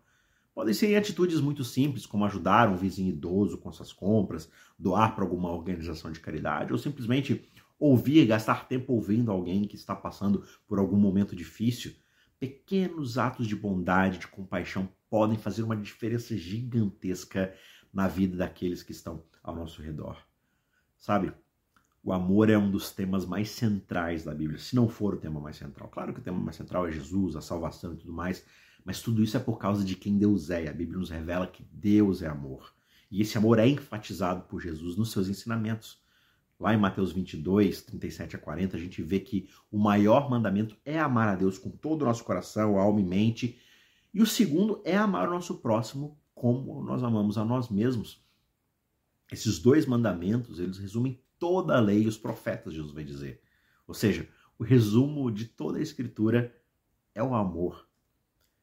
Podem 0.52 0.74
ser 0.74 0.94
atitudes 0.96 1.40
muito 1.40 1.64
simples, 1.64 2.06
como 2.06 2.24
ajudar 2.24 2.68
um 2.68 2.76
vizinho 2.76 3.08
idoso 3.08 3.58
com 3.58 3.72
suas 3.72 3.92
compras, 3.92 4.48
doar 4.78 5.14
para 5.14 5.24
alguma 5.24 5.50
organização 5.50 6.12
de 6.12 6.20
caridade, 6.20 6.72
ou 6.72 6.78
simplesmente 6.78 7.44
ouvir, 7.78 8.26
gastar 8.26 8.68
tempo 8.68 8.92
ouvindo 8.92 9.32
alguém 9.32 9.66
que 9.66 9.74
está 9.74 9.94
passando 9.94 10.44
por 10.66 10.78
algum 10.78 10.96
momento 10.96 11.34
difícil. 11.34 11.92
Pequenos 12.46 13.18
atos 13.18 13.46
de 13.46 13.56
bondade, 13.56 14.18
de 14.18 14.28
compaixão 14.28 14.88
podem 15.08 15.38
fazer 15.38 15.62
uma 15.62 15.76
diferença 15.76 16.36
gigantesca 16.36 17.54
na 17.92 18.08
vida 18.08 18.36
daqueles 18.36 18.82
que 18.82 18.92
estão 18.92 19.22
ao 19.42 19.54
nosso 19.54 19.80
redor. 19.80 20.18
Sabe? 20.98 21.32
o 22.04 22.12
amor 22.12 22.50
é 22.50 22.58
um 22.58 22.70
dos 22.70 22.92
temas 22.92 23.24
mais 23.24 23.48
centrais 23.48 24.24
da 24.24 24.34
Bíblia, 24.34 24.58
se 24.58 24.76
não 24.76 24.88
for 24.90 25.14
o 25.14 25.16
tema 25.16 25.40
mais 25.40 25.56
central. 25.56 25.88
Claro 25.88 26.12
que 26.12 26.20
o 26.20 26.22
tema 26.22 26.38
mais 26.38 26.54
central 26.54 26.86
é 26.86 26.92
Jesus, 26.92 27.34
a 27.34 27.40
salvação 27.40 27.94
e 27.94 27.96
tudo 27.96 28.12
mais, 28.12 28.44
mas 28.84 29.00
tudo 29.00 29.22
isso 29.22 29.38
é 29.38 29.40
por 29.40 29.58
causa 29.58 29.82
de 29.82 29.96
quem 29.96 30.18
Deus 30.18 30.50
é. 30.50 30.68
A 30.68 30.72
Bíblia 30.72 30.98
nos 30.98 31.08
revela 31.08 31.46
que 31.46 31.64
Deus 31.72 32.20
é 32.20 32.28
amor. 32.28 32.74
E 33.10 33.22
esse 33.22 33.38
amor 33.38 33.58
é 33.58 33.66
enfatizado 33.66 34.42
por 34.42 34.60
Jesus 34.60 34.98
nos 34.98 35.12
seus 35.12 35.28
ensinamentos. 35.28 36.03
Lá 36.64 36.72
em 36.72 36.78
Mateus 36.78 37.12
22, 37.12 37.82
37 37.82 38.36
a 38.36 38.38
40, 38.38 38.74
a 38.74 38.80
gente 38.80 39.02
vê 39.02 39.20
que 39.20 39.50
o 39.70 39.78
maior 39.78 40.30
mandamento 40.30 40.74
é 40.82 40.98
amar 40.98 41.28
a 41.28 41.34
Deus 41.34 41.58
com 41.58 41.68
todo 41.68 42.00
o 42.00 42.04
nosso 42.06 42.24
coração, 42.24 42.78
alma 42.78 43.02
e 43.02 43.04
mente. 43.04 43.60
E 44.14 44.22
o 44.22 44.26
segundo 44.26 44.80
é 44.82 44.96
amar 44.96 45.28
o 45.28 45.32
nosso 45.32 45.56
próximo 45.56 46.18
como 46.34 46.82
nós 46.82 47.02
amamos 47.02 47.36
a 47.36 47.44
nós 47.44 47.68
mesmos. 47.68 48.24
Esses 49.30 49.58
dois 49.58 49.84
mandamentos, 49.84 50.58
eles 50.58 50.78
resumem 50.78 51.20
toda 51.38 51.76
a 51.76 51.80
lei 51.80 52.04
e 52.04 52.08
os 52.08 52.16
profetas, 52.16 52.72
Jesus 52.72 52.94
vai 52.94 53.04
dizer. 53.04 53.42
Ou 53.86 53.92
seja, 53.92 54.26
o 54.58 54.64
resumo 54.64 55.30
de 55.30 55.44
toda 55.44 55.78
a 55.78 55.82
escritura 55.82 56.50
é 57.14 57.22
o 57.22 57.34
amor. 57.34 57.86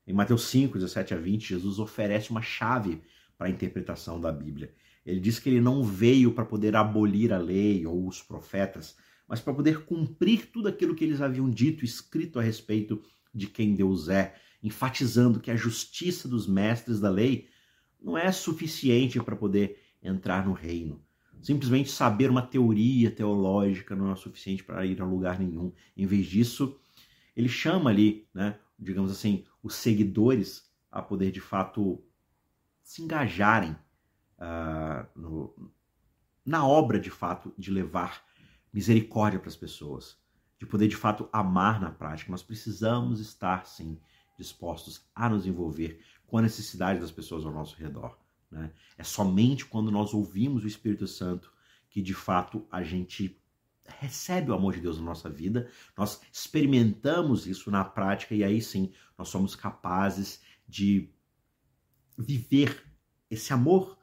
Em 0.07 0.13
Mateus 0.13 0.45
5, 0.45 0.79
17 0.79 1.13
a 1.13 1.17
20, 1.17 1.49
Jesus 1.49 1.77
oferece 1.77 2.31
uma 2.31 2.41
chave 2.41 3.03
para 3.37 3.45
a 3.45 3.51
interpretação 3.51 4.19
da 4.19 4.31
Bíblia. 4.31 4.73
Ele 5.05 5.19
diz 5.19 5.39
que 5.39 5.49
ele 5.49 5.61
não 5.61 5.83
veio 5.83 6.31
para 6.31 6.45
poder 6.45 6.75
abolir 6.75 7.33
a 7.33 7.37
lei 7.37 7.85
ou 7.85 8.07
os 8.07 8.21
profetas, 8.21 8.95
mas 9.27 9.39
para 9.39 9.53
poder 9.53 9.85
cumprir 9.85 10.51
tudo 10.51 10.67
aquilo 10.67 10.95
que 10.95 11.03
eles 11.03 11.21
haviam 11.21 11.49
dito, 11.49 11.83
escrito 11.83 12.39
a 12.39 12.43
respeito 12.43 13.01
de 13.33 13.47
quem 13.47 13.73
Deus 13.73 14.09
é, 14.09 14.35
enfatizando 14.61 15.39
que 15.39 15.49
a 15.49 15.55
justiça 15.55 16.27
dos 16.27 16.47
mestres 16.47 16.99
da 16.99 17.09
lei 17.09 17.47
não 18.01 18.17
é 18.17 18.31
suficiente 18.31 19.19
para 19.21 19.35
poder 19.35 19.79
entrar 20.03 20.45
no 20.45 20.53
reino. 20.53 21.01
Simplesmente 21.41 21.89
saber 21.89 22.29
uma 22.29 22.41
teoria 22.41 23.09
teológica 23.09 23.95
não 23.95 24.11
é 24.11 24.15
suficiente 24.15 24.63
para 24.63 24.85
ir 24.85 25.01
a 25.01 25.05
lugar 25.05 25.39
nenhum. 25.39 25.73
Em 25.97 26.05
vez 26.05 26.27
disso, 26.27 26.79
ele 27.35 27.49
chama 27.49 27.89
ali, 27.89 28.27
né, 28.33 28.59
digamos 28.77 29.11
assim, 29.11 29.45
os 29.63 29.75
seguidores 29.75 30.69
a 30.91 31.01
poder 31.01 31.31
de 31.31 31.39
fato 31.39 32.03
se 32.83 33.01
engajarem 33.01 33.75
uh, 34.41 35.07
no, 35.15 35.71
na 36.45 36.67
obra 36.67 36.99
de 36.99 37.11
fato 37.11 37.53
de 37.57 37.71
levar 37.71 38.25
misericórdia 38.73 39.39
para 39.39 39.49
as 39.49 39.55
pessoas, 39.55 40.17
de 40.59 40.65
poder 40.65 40.87
de 40.87 40.95
fato 40.95 41.29
amar 41.31 41.79
na 41.79 41.91
prática. 41.91 42.31
Nós 42.31 42.43
precisamos 42.43 43.19
estar, 43.19 43.65
sim, 43.65 43.99
dispostos 44.37 45.05
a 45.13 45.29
nos 45.29 45.45
envolver 45.45 46.03
com 46.25 46.37
a 46.37 46.41
necessidade 46.41 46.99
das 46.99 47.11
pessoas 47.11 47.45
ao 47.45 47.53
nosso 47.53 47.75
redor. 47.75 48.17
Né? 48.49 48.71
É 48.97 49.03
somente 49.03 49.65
quando 49.65 49.91
nós 49.91 50.13
ouvimos 50.13 50.63
o 50.63 50.67
Espírito 50.67 51.07
Santo 51.07 51.53
que 51.89 52.01
de 52.01 52.13
fato 52.13 52.65
a 52.71 52.81
gente 52.81 53.37
recebe 53.99 54.51
o 54.51 54.53
amor 54.53 54.73
de 54.73 54.81
Deus 54.81 54.97
na 54.97 55.03
nossa 55.03 55.29
vida, 55.29 55.69
nós 55.97 56.21
experimentamos 56.31 57.45
isso 57.45 57.69
na 57.69 57.83
prática 57.83 58.33
e 58.33 58.43
aí 58.43 58.61
sim 58.61 58.93
nós 59.17 59.27
somos 59.27 59.55
capazes 59.55 60.41
de 60.67 61.09
viver 62.17 62.85
esse 63.29 63.51
amor 63.51 63.97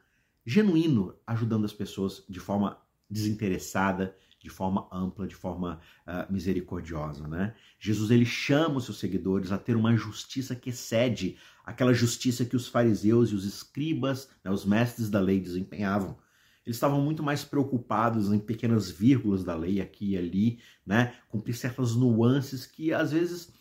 genuíno, 0.49 1.15
ajudando 1.27 1.67
as 1.67 1.75
pessoas 1.75 2.25
de 2.27 2.41
forma 2.41 2.81
desinteressada, 3.11 4.17
de 4.41 4.49
forma 4.49 4.89
ampla, 4.91 5.27
de 5.27 5.35
forma 5.35 5.79
uh, 6.07 6.33
misericordiosa, 6.33 7.29
né? 7.29 7.55
Jesus 7.79 8.11
ele 8.11 8.25
chama 8.25 8.77
os 8.79 8.87
seus 8.87 8.99
seguidores 8.99 9.53
a 9.53 9.59
ter 9.59 9.77
uma 9.77 9.95
justiça 9.95 10.57
que 10.57 10.71
excede 10.71 11.37
aquela 11.67 11.93
justiça 11.93 12.47
que 12.47 12.57
os 12.57 12.67
fariseus 12.67 13.31
e 13.31 13.35
os 13.35 13.45
escribas, 13.45 14.31
né, 14.43 14.51
os 14.51 14.65
mestres 14.65 15.11
da 15.11 15.21
lei 15.21 15.39
desempenhavam. 15.39 16.17
Eles 16.65 16.77
estavam 16.77 17.03
muito 17.03 17.23
mais 17.23 17.45
preocupados 17.45 18.33
em 18.33 18.39
pequenas 18.39 18.91
vírgulas 18.91 19.45
da 19.45 19.55
lei 19.55 19.83
aqui 19.83 20.13
e 20.13 20.17
ali, 20.17 20.61
né? 20.87 21.15
Cumprir 21.29 21.55
certas 21.55 21.95
nuances 21.95 22.65
que 22.65 22.91
às 22.91 23.13
vezes 23.13 23.53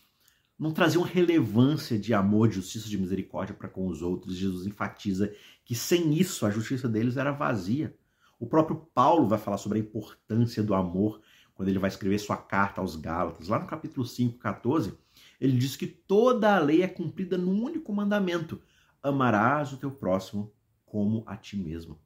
não 0.58 0.72
traziam 0.72 1.02
relevância 1.02 1.98
de 1.98 2.12
amor, 2.12 2.48
de 2.48 2.56
justiça, 2.56 2.88
de 2.88 2.98
misericórdia 2.98 3.54
para 3.54 3.68
com 3.68 3.86
os 3.86 4.02
outros. 4.02 4.36
Jesus 4.36 4.66
enfatiza 4.66 5.32
que 5.64 5.74
sem 5.74 6.12
isso 6.14 6.44
a 6.44 6.50
justiça 6.50 6.88
deles 6.88 7.16
era 7.16 7.30
vazia. 7.30 7.96
O 8.40 8.46
próprio 8.46 8.76
Paulo 8.92 9.28
vai 9.28 9.38
falar 9.38 9.58
sobre 9.58 9.78
a 9.78 9.80
importância 9.80 10.62
do 10.62 10.74
amor 10.74 11.20
quando 11.54 11.68
ele 11.68 11.78
vai 11.78 11.88
escrever 11.88 12.18
sua 12.18 12.36
carta 12.36 12.80
aos 12.80 12.96
Gálatas. 12.96 13.48
Lá 13.48 13.58
no 13.58 13.66
capítulo 13.66 14.06
5, 14.06 14.38
14, 14.38 14.96
ele 15.40 15.56
diz 15.56 15.76
que 15.76 15.86
toda 15.86 16.54
a 16.54 16.58
lei 16.58 16.82
é 16.82 16.88
cumprida 16.88 17.38
num 17.38 17.62
único 17.62 17.92
mandamento: 17.92 18.60
amarás 19.02 19.72
o 19.72 19.76
teu 19.76 19.90
próximo 19.90 20.52
como 20.84 21.22
a 21.26 21.36
ti 21.36 21.56
mesmo. 21.56 22.00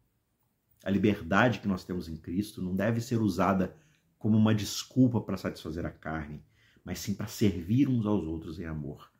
A 0.84 0.90
liberdade 0.90 1.60
que 1.60 1.68
nós 1.68 1.84
temos 1.84 2.08
em 2.08 2.16
Cristo 2.16 2.60
não 2.60 2.74
deve 2.74 3.00
ser 3.00 3.20
usada 3.20 3.76
como 4.18 4.36
uma 4.36 4.54
desculpa 4.54 5.20
para 5.20 5.36
satisfazer 5.36 5.84
a 5.86 5.90
carne, 5.90 6.42
mas 6.84 6.98
sim 6.98 7.14
para 7.14 7.26
servir 7.26 7.88
uns 7.88 8.06
aos 8.06 8.24
outros 8.24 8.58
em 8.58 8.64
amor. 8.64 9.10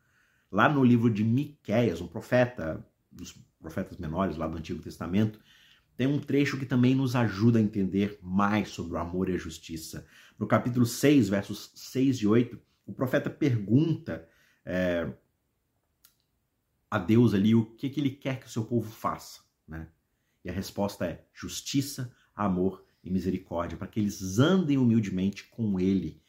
Lá 0.51 0.69
no 0.69 0.83
livro 0.83 1.09
de 1.09 1.23
Miqueias, 1.23 2.01
um 2.01 2.07
profeta 2.07 2.85
dos 3.11 3.33
profetas 3.59 3.97
menores 3.97 4.37
lá 4.37 4.47
do 4.47 4.57
Antigo 4.57 4.81
Testamento, 4.81 5.39
tem 5.95 6.07
um 6.07 6.19
trecho 6.19 6.57
que 6.57 6.65
também 6.65 6.95
nos 6.95 7.15
ajuda 7.15 7.59
a 7.59 7.61
entender 7.61 8.19
mais 8.21 8.69
sobre 8.69 8.93
o 8.93 8.97
amor 8.97 9.29
e 9.29 9.33
a 9.33 9.37
justiça. 9.37 10.05
No 10.37 10.47
capítulo 10.47 10.85
6, 10.85 11.29
versos 11.29 11.71
6 11.75 12.17
e 12.17 12.27
8, 12.27 12.59
o 12.85 12.93
profeta 12.93 13.29
pergunta 13.29 14.27
é, 14.65 15.11
a 16.89 16.97
Deus 16.97 17.33
ali 17.33 17.53
o 17.53 17.65
que, 17.65 17.89
que 17.89 17.99
ele 17.99 18.09
quer 18.09 18.39
que 18.39 18.47
o 18.47 18.49
seu 18.49 18.65
povo 18.65 18.91
faça. 18.91 19.41
Né? 19.67 19.87
E 20.43 20.49
a 20.49 20.53
resposta 20.53 21.05
é 21.05 21.25
justiça, 21.33 22.11
amor 22.35 22.83
e 23.03 23.09
misericórdia, 23.11 23.77
para 23.77 23.87
que 23.87 23.99
eles 23.99 24.39
andem 24.39 24.77
humildemente 24.77 25.45
com 25.45 25.79
ele, 25.79 26.22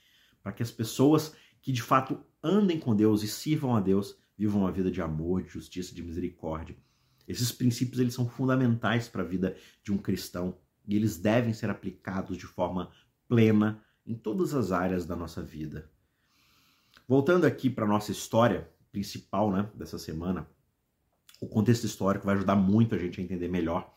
para 0.45 0.53
que 0.53 0.63
as 0.63 0.71
pessoas 0.71 1.35
que 1.63 1.73
de 1.73 1.83
fato 1.83 2.23
andem 2.43 2.79
com 2.79 2.95
Deus 2.95 3.23
e 3.23 3.29
sirvam 3.29 3.75
a 3.75 3.81
Deus 3.81 4.17
vivam 4.37 4.61
uma 4.61 4.71
vida 4.71 4.91
de 4.91 5.01
amor, 5.01 5.43
de 5.43 5.49
justiça, 5.49 5.95
de 5.95 6.03
misericórdia. 6.03 6.77
Esses 7.27 7.51
princípios 7.51 7.99
eles 7.99 8.13
são 8.13 8.29
fundamentais 8.29 9.09
para 9.09 9.23
a 9.23 9.27
vida 9.27 9.57
de 9.83 9.91
um 9.91 9.97
cristão 9.97 10.59
e 10.87 10.95
eles 10.95 11.17
devem 11.17 11.55
ser 11.55 11.71
aplicados 11.71 12.37
de 12.37 12.45
forma 12.45 12.91
plena 13.27 13.83
em 14.07 14.15
todas 14.15 14.55
as 14.55 14.71
áreas 14.71 15.07
da 15.07 15.17
nossa 15.17 15.43
vida. 15.43 15.91
Voltando 17.09 17.47
aqui 17.47 17.71
para 17.71 17.87
nossa 17.87 18.13
história 18.13 18.71
principal 18.93 19.51
né, 19.51 19.71
dessa 19.75 19.99
semana, 19.99 20.47
o 21.41 21.49
contexto 21.49 21.85
histórico 21.85 22.27
vai 22.27 22.35
ajudar 22.37 22.57
muito 22.57 22.95
a 22.95 22.99
gente 22.99 23.19
a 23.19 23.25
entender 23.25 23.49
melhor 23.49 23.95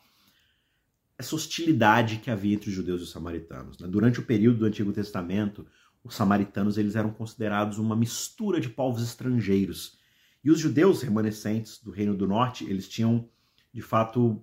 essa 1.18 1.34
hostilidade 1.34 2.18
que 2.18 2.30
havia 2.30 2.54
entre 2.54 2.70
os 2.70 2.74
judeus 2.74 3.00
e 3.00 3.04
os 3.04 3.10
samaritanos. 3.10 3.78
Né? 3.78 3.88
Durante 3.88 4.20
o 4.20 4.24
período 4.24 4.60
do 4.60 4.66
Antigo 4.66 4.92
Testamento, 4.92 5.66
os 6.02 6.14
samaritanos 6.14 6.78
eles 6.78 6.96
eram 6.96 7.10
considerados 7.10 7.78
uma 7.78 7.96
mistura 7.96 8.60
de 8.60 8.68
povos 8.68 9.02
estrangeiros 9.02 9.98
e 10.42 10.50
os 10.50 10.58
judeus 10.58 11.02
remanescentes 11.02 11.78
do 11.82 11.90
Reino 11.90 12.16
do 12.16 12.26
Norte, 12.26 12.64
eles 12.64 12.88
tinham, 12.88 13.28
de 13.72 13.82
fato, 13.82 14.42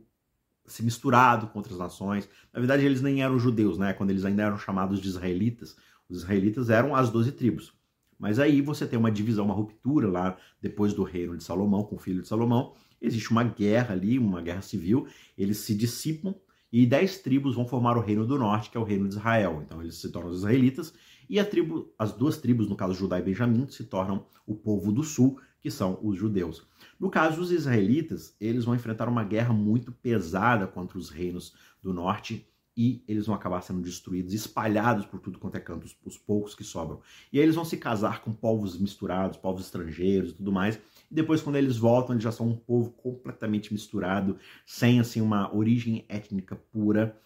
se 0.65 0.83
misturado 0.83 1.47
com 1.47 1.59
outras 1.59 1.77
nações. 1.77 2.29
Na 2.53 2.59
verdade, 2.59 2.85
eles 2.85 3.01
nem 3.01 3.23
eram 3.23 3.39
judeus, 3.39 3.77
né? 3.77 3.93
Quando 3.93 4.09
eles 4.09 4.25
ainda 4.25 4.43
eram 4.43 4.57
chamados 4.57 4.99
de 4.99 5.07
israelitas, 5.07 5.75
os 6.09 6.19
israelitas 6.19 6.69
eram 6.69 6.95
as 6.95 7.09
doze 7.09 7.31
tribos. 7.31 7.73
Mas 8.19 8.39
aí 8.39 8.61
você 8.61 8.85
tem 8.85 8.99
uma 8.99 9.11
divisão, 9.11 9.45
uma 9.45 9.53
ruptura 9.53 10.07
lá 10.07 10.37
depois 10.61 10.93
do 10.93 11.03
reino 11.03 11.35
de 11.35 11.43
Salomão, 11.43 11.83
com 11.83 11.95
o 11.95 11.99
filho 11.99 12.21
de 12.21 12.27
Salomão. 12.27 12.73
Existe 13.01 13.31
uma 13.31 13.43
guerra 13.43 13.93
ali, 13.93 14.19
uma 14.19 14.41
guerra 14.41 14.61
civil. 14.61 15.07
Eles 15.37 15.57
se 15.57 15.75
dissipam 15.75 16.35
e 16.77 16.85
dez 16.85 17.19
tribos 17.19 17.55
vão 17.55 17.65
formar 17.65 17.95
o 17.95 18.01
reino 18.01 18.27
do 18.27 18.37
norte, 18.37 18.69
que 18.69 18.75
é 18.75 18.79
o 18.81 18.83
reino 18.83 19.07
de 19.07 19.15
Israel. 19.15 19.63
Então 19.65 19.81
eles 19.81 19.95
se 19.95 20.11
tornam 20.11 20.29
os 20.29 20.39
israelitas 20.39 20.93
e 21.29 21.39
a 21.39 21.45
tribo, 21.45 21.89
as 21.97 22.11
duas 22.11 22.35
tribos, 22.35 22.67
no 22.67 22.75
caso 22.75 22.93
Judá 22.93 23.17
e 23.17 23.21
Benjamim, 23.21 23.65
se 23.69 23.85
tornam 23.85 24.25
o 24.45 24.53
povo 24.53 24.91
do 24.91 25.01
sul, 25.01 25.39
que 25.61 25.71
são 25.71 25.97
os 26.03 26.17
judeus. 26.17 26.67
No 26.99 27.09
caso 27.09 27.37
dos 27.37 27.49
israelitas, 27.49 28.35
eles 28.41 28.65
vão 28.65 28.75
enfrentar 28.75 29.07
uma 29.07 29.23
guerra 29.23 29.53
muito 29.53 29.89
pesada 29.89 30.67
contra 30.67 30.97
os 30.97 31.09
reinos 31.09 31.53
do 31.81 31.93
norte 31.93 32.45
e 32.75 33.01
eles 33.07 33.25
vão 33.25 33.35
acabar 33.35 33.61
sendo 33.61 33.81
destruídos, 33.81 34.33
espalhados 34.33 35.05
por 35.05 35.21
tudo 35.21 35.39
quanto 35.39 35.55
é 35.55 35.61
canto, 35.61 35.85
os, 35.85 35.95
os 36.03 36.17
poucos 36.17 36.53
que 36.53 36.63
sobram. 36.65 36.99
E 37.31 37.37
aí 37.37 37.45
eles 37.45 37.55
vão 37.55 37.63
se 37.63 37.77
casar 37.77 38.21
com 38.21 38.33
povos 38.33 38.77
misturados, 38.77 39.37
povos 39.37 39.63
estrangeiros 39.63 40.31
e 40.31 40.33
tudo 40.33 40.51
mais. 40.51 40.77
E 41.09 41.15
depois, 41.15 41.41
quando 41.41 41.55
eles 41.55 41.77
voltam, 41.77 42.13
eles 42.13 42.23
já 42.23 42.31
são 42.31 42.49
um 42.49 42.55
povo 42.55 42.91
completamente 42.91 43.71
misturado, 43.71 44.37
sem 44.65 44.99
assim 44.99 45.21
uma 45.21 45.53
origem 45.55 46.05
étnica 46.09 46.55
pura. 46.55 47.19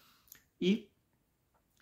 E 0.60 0.88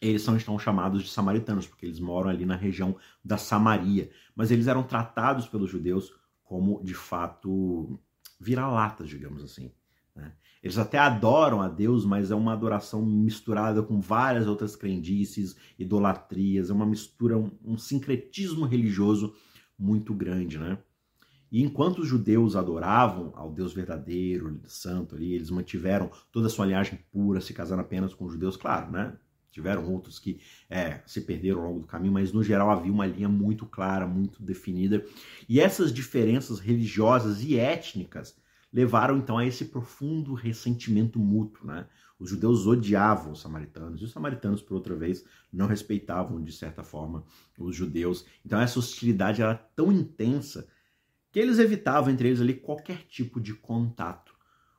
eles 0.00 0.22
são 0.22 0.36
então 0.36 0.58
chamados 0.58 1.02
de 1.02 1.10
samaritanos, 1.10 1.66
porque 1.66 1.86
eles 1.86 1.98
moram 1.98 2.30
ali 2.30 2.46
na 2.46 2.56
região 2.56 2.96
da 3.24 3.36
Samaria. 3.36 4.10
Mas 4.34 4.50
eles 4.50 4.66
eram 4.66 4.82
tratados 4.82 5.48
pelos 5.48 5.70
judeus 5.70 6.12
como 6.44 6.82
de 6.82 6.94
fato 6.94 7.98
vira-latas, 8.40 9.08
digamos 9.08 9.42
assim. 9.42 9.72
Né? 10.14 10.32
Eles 10.62 10.78
até 10.78 10.98
adoram 10.98 11.60
a 11.60 11.68
Deus, 11.68 12.04
mas 12.04 12.30
é 12.30 12.34
uma 12.34 12.52
adoração 12.52 13.04
misturada 13.04 13.82
com 13.82 14.00
várias 14.00 14.46
outras 14.46 14.74
crendices, 14.74 15.56
idolatrias, 15.78 16.70
é 16.70 16.72
uma 16.72 16.86
mistura, 16.86 17.36
um, 17.36 17.50
um 17.64 17.76
sincretismo 17.76 18.64
religioso 18.64 19.34
muito 19.78 20.12
grande, 20.14 20.58
né? 20.58 20.78
E 21.50 21.62
enquanto 21.62 22.00
os 22.00 22.08
judeus 22.08 22.54
adoravam 22.54 23.32
ao 23.34 23.50
Deus 23.50 23.72
verdadeiro, 23.72 24.60
santo 24.66 25.14
ali, 25.14 25.32
eles 25.32 25.50
mantiveram 25.50 26.10
toda 26.30 26.46
a 26.46 26.50
sua 26.50 26.66
linhagem 26.66 26.98
pura, 27.10 27.40
se 27.40 27.54
casando 27.54 27.80
apenas 27.80 28.12
com 28.12 28.26
os 28.26 28.32
judeus, 28.32 28.56
claro, 28.56 28.90
né? 28.90 29.16
Tiveram 29.50 29.90
outros 29.90 30.18
que 30.18 30.40
é, 30.68 31.00
se 31.06 31.22
perderam 31.22 31.60
ao 31.60 31.68
longo 31.68 31.80
do 31.80 31.86
caminho, 31.86 32.12
mas 32.12 32.32
no 32.32 32.44
geral 32.44 32.70
havia 32.70 32.92
uma 32.92 33.06
linha 33.06 33.28
muito 33.28 33.64
clara, 33.64 34.06
muito 34.06 34.42
definida. 34.42 35.04
E 35.48 35.58
essas 35.58 35.92
diferenças 35.92 36.60
religiosas 36.60 37.42
e 37.42 37.58
étnicas 37.58 38.36
levaram 38.72 39.16
então 39.16 39.38
a 39.38 39.46
esse 39.46 39.64
profundo 39.64 40.34
ressentimento 40.34 41.18
mútuo. 41.18 41.66
Né? 41.66 41.86
Os 42.18 42.30
judeus 42.30 42.66
odiavam 42.66 43.32
os 43.32 43.40
samaritanos, 43.40 44.00
e 44.00 44.04
os 44.04 44.12
samaritanos, 44.12 44.60
por 44.60 44.74
outra 44.74 44.94
vez, 44.94 45.24
não 45.52 45.66
respeitavam, 45.66 46.42
de 46.42 46.52
certa 46.52 46.84
forma, 46.84 47.24
os 47.58 47.74
judeus. 47.74 48.26
Então 48.44 48.60
essa 48.60 48.78
hostilidade 48.78 49.40
era 49.40 49.54
tão 49.54 49.90
intensa 49.90 50.68
que 51.30 51.38
eles 51.38 51.58
evitavam 51.58 52.10
entre 52.10 52.28
eles 52.28 52.40
ali 52.40 52.54
qualquer 52.54 53.02
tipo 53.08 53.40
de 53.40 53.54
contato. 53.54 54.32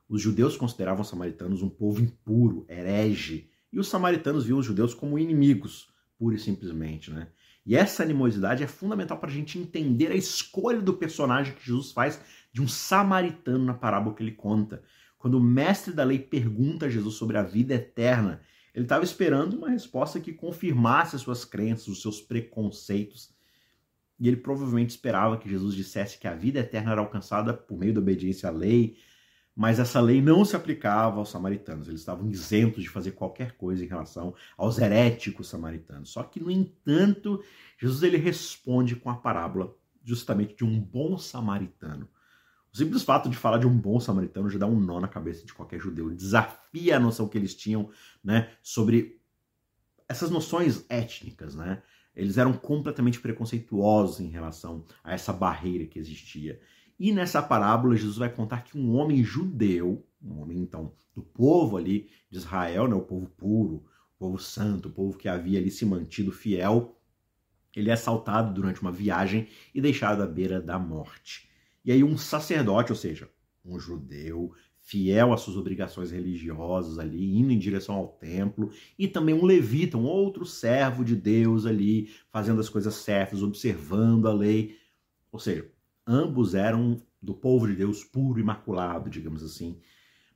Os 0.07 0.21
judeus 0.21 0.57
consideravam 0.57 1.01
os 1.01 1.09
samaritanos 1.09 1.61
um 1.61 1.69
povo 1.69 2.01
impuro, 2.01 2.65
herege, 2.67 3.49
e 3.71 3.79
os 3.79 3.87
samaritanos 3.87 4.45
viam 4.45 4.57
os 4.57 4.65
judeus 4.65 4.93
como 4.93 5.19
inimigos, 5.19 5.87
pura 6.17 6.35
e 6.35 6.39
simplesmente, 6.39 7.11
né? 7.11 7.27
E 7.65 7.75
essa 7.75 8.01
animosidade 8.01 8.63
é 8.63 8.67
fundamental 8.67 9.19
para 9.19 9.29
a 9.29 9.33
gente 9.33 9.59
entender 9.59 10.11
a 10.11 10.15
escolha 10.15 10.81
do 10.81 10.93
personagem 10.93 11.53
que 11.53 11.65
Jesus 11.65 11.91
faz 11.91 12.19
de 12.51 12.61
um 12.61 12.67
samaritano 12.67 13.63
na 13.63 13.75
parábola 13.75 14.15
que 14.15 14.23
ele 14.23 14.31
conta. 14.31 14.81
Quando 15.19 15.35
o 15.35 15.43
mestre 15.43 15.93
da 15.93 16.03
lei 16.03 16.17
pergunta 16.17 16.87
a 16.87 16.89
Jesus 16.89 17.13
sobre 17.15 17.37
a 17.37 17.43
vida 17.43 17.75
eterna, 17.75 18.41
ele 18.73 18.85
estava 18.85 19.03
esperando 19.03 19.55
uma 19.55 19.69
resposta 19.69 20.19
que 20.19 20.33
confirmasse 20.33 21.15
as 21.15 21.21
suas 21.21 21.45
crenças, 21.45 21.87
os 21.87 22.01
seus 22.01 22.21
preconceitos. 22.21 23.29
E 24.19 24.27
ele 24.27 24.37
provavelmente 24.37 24.89
esperava 24.89 25.37
que 25.37 25.49
Jesus 25.49 25.73
dissesse 25.73 26.17
que 26.17 26.27
a 26.27 26.35
vida 26.35 26.59
eterna 26.59 26.91
era 26.91 27.01
alcançada 27.01 27.53
por 27.53 27.77
meio 27.77 27.93
da 27.93 28.01
obediência 28.01 28.49
à 28.49 28.51
lei, 28.51 28.97
mas 29.55 29.79
essa 29.79 29.99
lei 29.99 30.21
não 30.21 30.43
se 30.43 30.55
aplicava 30.55 31.19
aos 31.19 31.29
samaritanos. 31.29 31.87
Eles 31.87 32.01
estavam 32.01 32.29
isentos 32.29 32.83
de 32.83 32.89
fazer 32.89 33.11
qualquer 33.11 33.57
coisa 33.57 33.83
em 33.83 33.87
relação 33.87 34.33
aos 34.57 34.77
heréticos 34.77 35.49
samaritanos. 35.49 36.09
Só 36.09 36.23
que, 36.23 36.39
no 36.39 36.51
entanto, 36.51 37.43
Jesus 37.77 38.03
ele 38.03 38.17
responde 38.17 38.95
com 38.95 39.09
a 39.09 39.15
parábola 39.15 39.75
justamente 40.03 40.55
de 40.55 40.63
um 40.63 40.79
bom 40.79 41.17
samaritano. 41.17 42.07
O 42.71 42.77
simples 42.77 43.03
fato 43.03 43.29
de 43.29 43.35
falar 43.35 43.57
de 43.57 43.67
um 43.67 43.75
bom 43.75 43.99
samaritano 43.99 44.49
já 44.49 44.59
dá 44.59 44.67
um 44.67 44.79
nó 44.79 44.99
na 44.99 45.07
cabeça 45.07 45.45
de 45.45 45.53
qualquer 45.53 45.79
judeu. 45.79 46.09
Desafia 46.09 46.97
a 46.97 46.99
noção 46.99 47.27
que 47.27 47.37
eles 47.37 47.55
tinham 47.55 47.89
né, 48.23 48.51
sobre 48.61 49.19
essas 50.07 50.29
noções 50.29 50.85
étnicas. 50.87 51.55
Né? 51.55 51.81
Eles 52.19 52.37
eram 52.37 52.53
completamente 52.53 53.19
preconceituosos 53.19 54.19
em 54.19 54.29
relação 54.29 54.83
a 55.03 55.13
essa 55.13 55.31
barreira 55.31 55.85
que 55.85 55.99
existia. 55.99 56.59
E 56.99 57.11
nessa 57.13 57.41
parábola, 57.41 57.95
Jesus 57.95 58.17
vai 58.17 58.29
contar 58.29 58.63
que 58.63 58.77
um 58.77 58.95
homem 58.95 59.23
judeu, 59.23 60.05
um 60.21 60.41
homem 60.41 60.59
então 60.59 60.91
do 61.15 61.21
povo 61.21 61.77
ali 61.77 62.09
de 62.29 62.37
Israel, 62.37 62.87
né, 62.87 62.95
o 62.95 63.01
povo 63.01 63.27
puro, 63.29 63.85
o 64.15 64.19
povo 64.19 64.37
santo, 64.37 64.89
o 64.89 64.91
povo 64.91 65.17
que 65.17 65.29
havia 65.29 65.59
ali 65.59 65.71
se 65.71 65.85
mantido 65.85 66.31
fiel, 66.31 66.99
ele 67.75 67.89
é 67.89 67.93
assaltado 67.93 68.53
durante 68.53 68.81
uma 68.81 68.91
viagem 68.91 69.47
e 69.73 69.79
deixado 69.79 70.21
à 70.21 70.27
beira 70.27 70.59
da 70.59 70.77
morte. 70.77 71.49
E 71.85 71.91
aí 71.91 72.03
um 72.03 72.17
sacerdote, 72.17 72.91
ou 72.91 72.97
seja, 72.97 73.29
um 73.63 73.79
judeu 73.79 74.53
fiel 74.89 75.31
às 75.31 75.41
suas 75.41 75.55
obrigações 75.55 76.09
religiosas 76.09 76.97
ali, 76.97 77.37
indo 77.37 77.53
em 77.53 77.59
direção 77.59 77.93
ao 77.93 78.07
templo, 78.07 78.71
e 78.97 79.07
também 79.07 79.35
um 79.35 79.45
levita, 79.45 79.99
um 79.99 80.03
outro 80.03 80.47
servo 80.47 81.05
de 81.05 81.15
Deus 81.15 81.67
ali, 81.67 82.09
fazendo 82.31 82.59
as 82.59 82.69
coisas 82.69 82.95
certas, 82.95 83.43
observando 83.43 84.27
a 84.27 84.33
lei. 84.33 84.79
Ou 85.31 85.37
seja, 85.37 85.69
ambos 86.07 86.55
eram 86.55 86.99
do 87.21 87.35
povo 87.35 87.67
de 87.67 87.75
Deus 87.75 88.03
puro, 88.03 88.39
imaculado, 88.39 89.11
digamos 89.11 89.43
assim. 89.43 89.79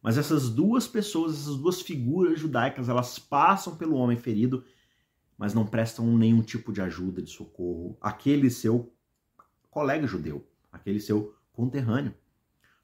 Mas 0.04 0.20
essas 0.20 0.52
duas 0.52 0.88
pessoas, 0.88 1.34
essas 1.34 1.58
duas 1.58 1.82
figuras 1.82 2.40
judaicas, 2.40 2.90
elas 2.90 3.18
passam 3.18 3.76
pelo 3.76 3.96
homem 3.96 4.18
ferido, 4.18 4.64
mas 5.36 5.56
não 5.56 5.66
prestam 5.66 6.16
nenhum 6.16 6.44
tipo 6.44 6.72
de 6.72 6.80
ajuda, 6.80 7.24
de 7.24 7.32
socorro. 7.32 7.98
Aquele 8.00 8.52
seu 8.52 8.94
colega 9.72 10.06
judeu, 10.06 10.46
aquele 10.72 11.00
seu 11.00 11.34
conterrâneo. 11.54 12.14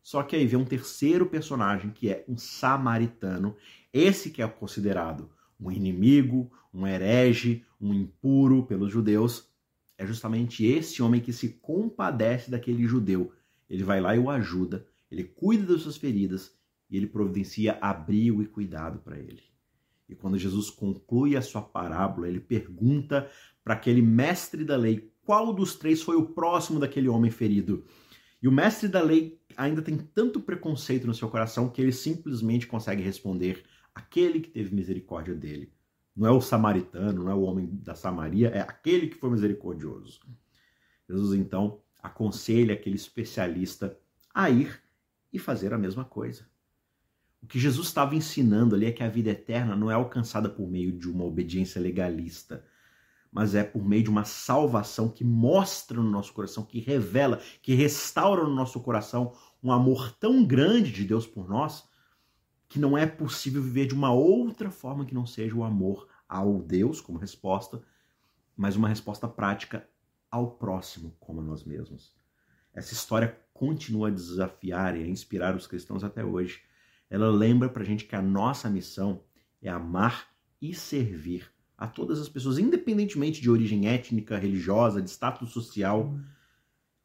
Só 0.09 0.23
que 0.23 0.35
aí 0.35 0.47
vem 0.47 0.59
um 0.59 0.65
terceiro 0.65 1.27
personagem 1.27 1.91
que 1.91 2.09
é 2.09 2.25
um 2.27 2.35
samaritano, 2.35 3.55
esse 3.93 4.31
que 4.31 4.41
é 4.41 4.47
considerado 4.47 5.29
um 5.59 5.71
inimigo, 5.71 6.51
um 6.73 6.87
herege, 6.87 7.63
um 7.79 7.93
impuro 7.93 8.65
pelos 8.65 8.91
judeus. 8.91 9.47
É 9.99 10.07
justamente 10.07 10.65
esse 10.65 11.03
homem 11.03 11.21
que 11.21 11.31
se 11.31 11.49
compadece 11.49 12.49
daquele 12.49 12.87
judeu. 12.87 13.31
Ele 13.69 13.83
vai 13.83 14.01
lá 14.01 14.15
e 14.15 14.19
o 14.19 14.31
ajuda, 14.31 14.83
ele 15.11 15.25
cuida 15.25 15.73
das 15.73 15.83
suas 15.83 15.95
feridas 15.95 16.57
e 16.89 16.97
ele 16.97 17.05
providencia 17.05 17.77
abrigo 17.79 18.41
e 18.41 18.47
cuidado 18.47 18.97
para 18.97 19.19
ele. 19.19 19.43
E 20.09 20.15
quando 20.15 20.39
Jesus 20.39 20.71
conclui 20.71 21.37
a 21.37 21.41
sua 21.43 21.61
parábola, 21.61 22.27
ele 22.27 22.39
pergunta 22.39 23.29
para 23.63 23.75
aquele 23.75 24.01
mestre 24.01 24.65
da 24.65 24.75
lei 24.75 25.13
qual 25.23 25.53
dos 25.53 25.75
três 25.75 26.01
foi 26.01 26.15
o 26.15 26.25
próximo 26.25 26.79
daquele 26.79 27.07
homem 27.07 27.29
ferido. 27.29 27.85
E 28.41 28.47
o 28.47 28.51
mestre 28.51 28.87
da 28.87 29.01
lei 29.01 29.39
ainda 29.57 29.81
tem 29.81 29.97
tanto 29.97 30.39
preconceito 30.39 31.05
no 31.05 31.13
seu 31.13 31.29
coração 31.29 31.69
que 31.69 31.81
ele 31.81 31.91
simplesmente 31.91 32.65
consegue 32.65 33.01
responder 33.01 33.63
aquele 33.93 34.39
que 34.39 34.49
teve 34.49 34.73
misericórdia 34.73 35.35
dele. 35.35 35.73
Não 36.15 36.27
é 36.27 36.31
o 36.31 36.41
samaritano, 36.41 37.23
não 37.23 37.31
é 37.31 37.33
o 37.33 37.41
homem 37.41 37.69
da 37.71 37.95
Samaria, 37.95 38.49
é 38.49 38.61
aquele 38.61 39.07
que 39.07 39.15
foi 39.15 39.29
misericordioso. 39.29 40.21
Jesus 41.07 41.37
então 41.37 41.81
aconselha 42.01 42.73
aquele 42.73 42.95
especialista 42.95 43.97
a 44.33 44.49
ir 44.49 44.81
e 45.31 45.39
fazer 45.39 45.73
a 45.73 45.77
mesma 45.77 46.05
coisa. 46.05 46.47
O 47.41 47.47
que 47.47 47.59
Jesus 47.59 47.87
estava 47.87 48.15
ensinando 48.15 48.75
ali 48.75 48.85
é 48.85 48.91
que 48.91 49.03
a 49.03 49.09
vida 49.09 49.29
eterna 49.29 49.75
não 49.75 49.89
é 49.89 49.93
alcançada 49.93 50.49
por 50.49 50.67
meio 50.67 50.91
de 50.91 51.09
uma 51.09 51.23
obediência 51.23 51.81
legalista, 51.81 52.65
mas 53.31 53.53
é 53.53 53.63
por 53.63 53.85
meio 53.85 54.03
de 54.03 54.09
uma 54.09 54.25
salvação 54.25 55.09
que 55.09 55.23
mostra 55.23 55.97
no 55.97 56.09
nosso 56.09 56.33
coração, 56.33 56.65
que 56.65 56.79
revela, 56.79 57.39
que 57.61 57.73
restaura 57.73 58.43
no 58.43 58.55
nosso 58.55 58.79
coração 58.79 59.33
um 59.61 59.71
amor 59.71 60.11
tão 60.13 60.43
grande 60.43 60.91
de 60.91 61.05
Deus 61.05 61.27
por 61.27 61.47
nós, 61.47 61.87
que 62.67 62.79
não 62.79 62.97
é 62.97 63.05
possível 63.05 63.61
viver 63.61 63.87
de 63.87 63.93
uma 63.93 64.11
outra 64.11 64.71
forma 64.71 65.05
que 65.05 65.13
não 65.13 65.25
seja 65.25 65.55
o 65.55 65.63
amor 65.63 66.07
ao 66.27 66.59
Deus 66.59 67.01
como 67.01 67.17
resposta, 67.17 67.81
mas 68.55 68.75
uma 68.75 68.87
resposta 68.87 69.27
prática 69.27 69.87
ao 70.29 70.51
próximo 70.51 71.15
como 71.19 71.41
a 71.41 71.43
nós 71.43 71.63
mesmos. 71.63 72.15
Essa 72.73 72.93
história 72.93 73.39
continua 73.53 74.07
a 74.07 74.11
desafiar 74.11 74.95
e 74.95 75.03
a 75.03 75.07
inspirar 75.07 75.55
os 75.55 75.67
cristãos 75.67 76.03
até 76.03 76.23
hoje. 76.23 76.61
Ela 77.09 77.29
lembra 77.29 77.67
pra 77.67 77.83
gente 77.83 78.05
que 78.05 78.15
a 78.15 78.21
nossa 78.21 78.69
missão 78.69 79.23
é 79.61 79.69
amar 79.69 80.27
e 80.61 80.73
servir 80.73 81.51
a 81.79 81.87
todas 81.87 82.19
as 82.19 82.27
pessoas, 82.27 82.57
independentemente 82.57 83.41
de 83.41 83.49
origem 83.49 83.87
étnica, 83.87 84.37
religiosa, 84.37 85.01
de 85.01 85.09
status 85.09 85.49
social. 85.51 86.13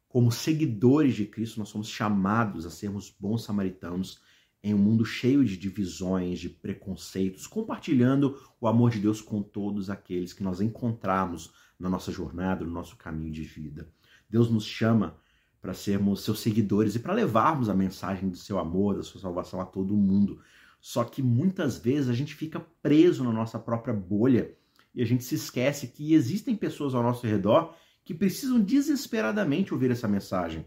Como 0.09 0.29
seguidores 0.29 1.15
de 1.15 1.25
Cristo, 1.25 1.59
nós 1.59 1.69
somos 1.69 1.87
chamados 1.87 2.65
a 2.65 2.69
sermos 2.69 3.09
bons 3.17 3.45
samaritanos 3.45 4.19
em 4.61 4.73
um 4.73 4.77
mundo 4.77 5.05
cheio 5.05 5.45
de 5.45 5.55
divisões, 5.55 6.39
de 6.39 6.49
preconceitos, 6.49 7.47
compartilhando 7.47 8.37
o 8.59 8.67
amor 8.67 8.91
de 8.91 8.99
Deus 8.99 9.21
com 9.21 9.41
todos 9.41 9.89
aqueles 9.89 10.33
que 10.33 10.43
nós 10.43 10.59
encontramos 10.59 11.53
na 11.79 11.89
nossa 11.89 12.11
jornada, 12.11 12.65
no 12.65 12.71
nosso 12.71 12.97
caminho 12.97 13.31
de 13.31 13.43
vida. 13.43 13.87
Deus 14.29 14.49
nos 14.49 14.65
chama 14.65 15.15
para 15.61 15.73
sermos 15.73 16.21
seus 16.21 16.39
seguidores 16.39 16.95
e 16.95 16.99
para 16.99 17.13
levarmos 17.13 17.69
a 17.69 17.73
mensagem 17.73 18.29
do 18.29 18.37
seu 18.37 18.59
amor, 18.59 18.97
da 18.97 19.03
sua 19.03 19.21
salvação 19.21 19.61
a 19.61 19.65
todo 19.65 19.95
mundo. 19.95 20.41
Só 20.81 21.03
que 21.05 21.21
muitas 21.21 21.77
vezes 21.77 22.09
a 22.09 22.13
gente 22.13 22.35
fica 22.35 22.59
preso 22.81 23.23
na 23.23 23.31
nossa 23.31 23.57
própria 23.57 23.93
bolha 23.93 24.53
e 24.95 25.01
a 25.01 25.05
gente 25.05 25.23
se 25.23 25.35
esquece 25.35 25.87
que 25.87 26.13
existem 26.13 26.55
pessoas 26.55 26.95
ao 26.95 27.03
nosso 27.03 27.27
redor 27.27 27.75
que 28.03 28.13
precisam 28.13 28.59
desesperadamente 28.59 29.73
ouvir 29.73 29.91
essa 29.91 30.07
mensagem. 30.07 30.65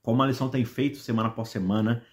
Como 0.00 0.22
a 0.22 0.26
lição 0.26 0.48
tem 0.48 0.64
feito 0.64 0.98
semana 0.98 1.28
após 1.28 1.48
semana, 1.48 2.04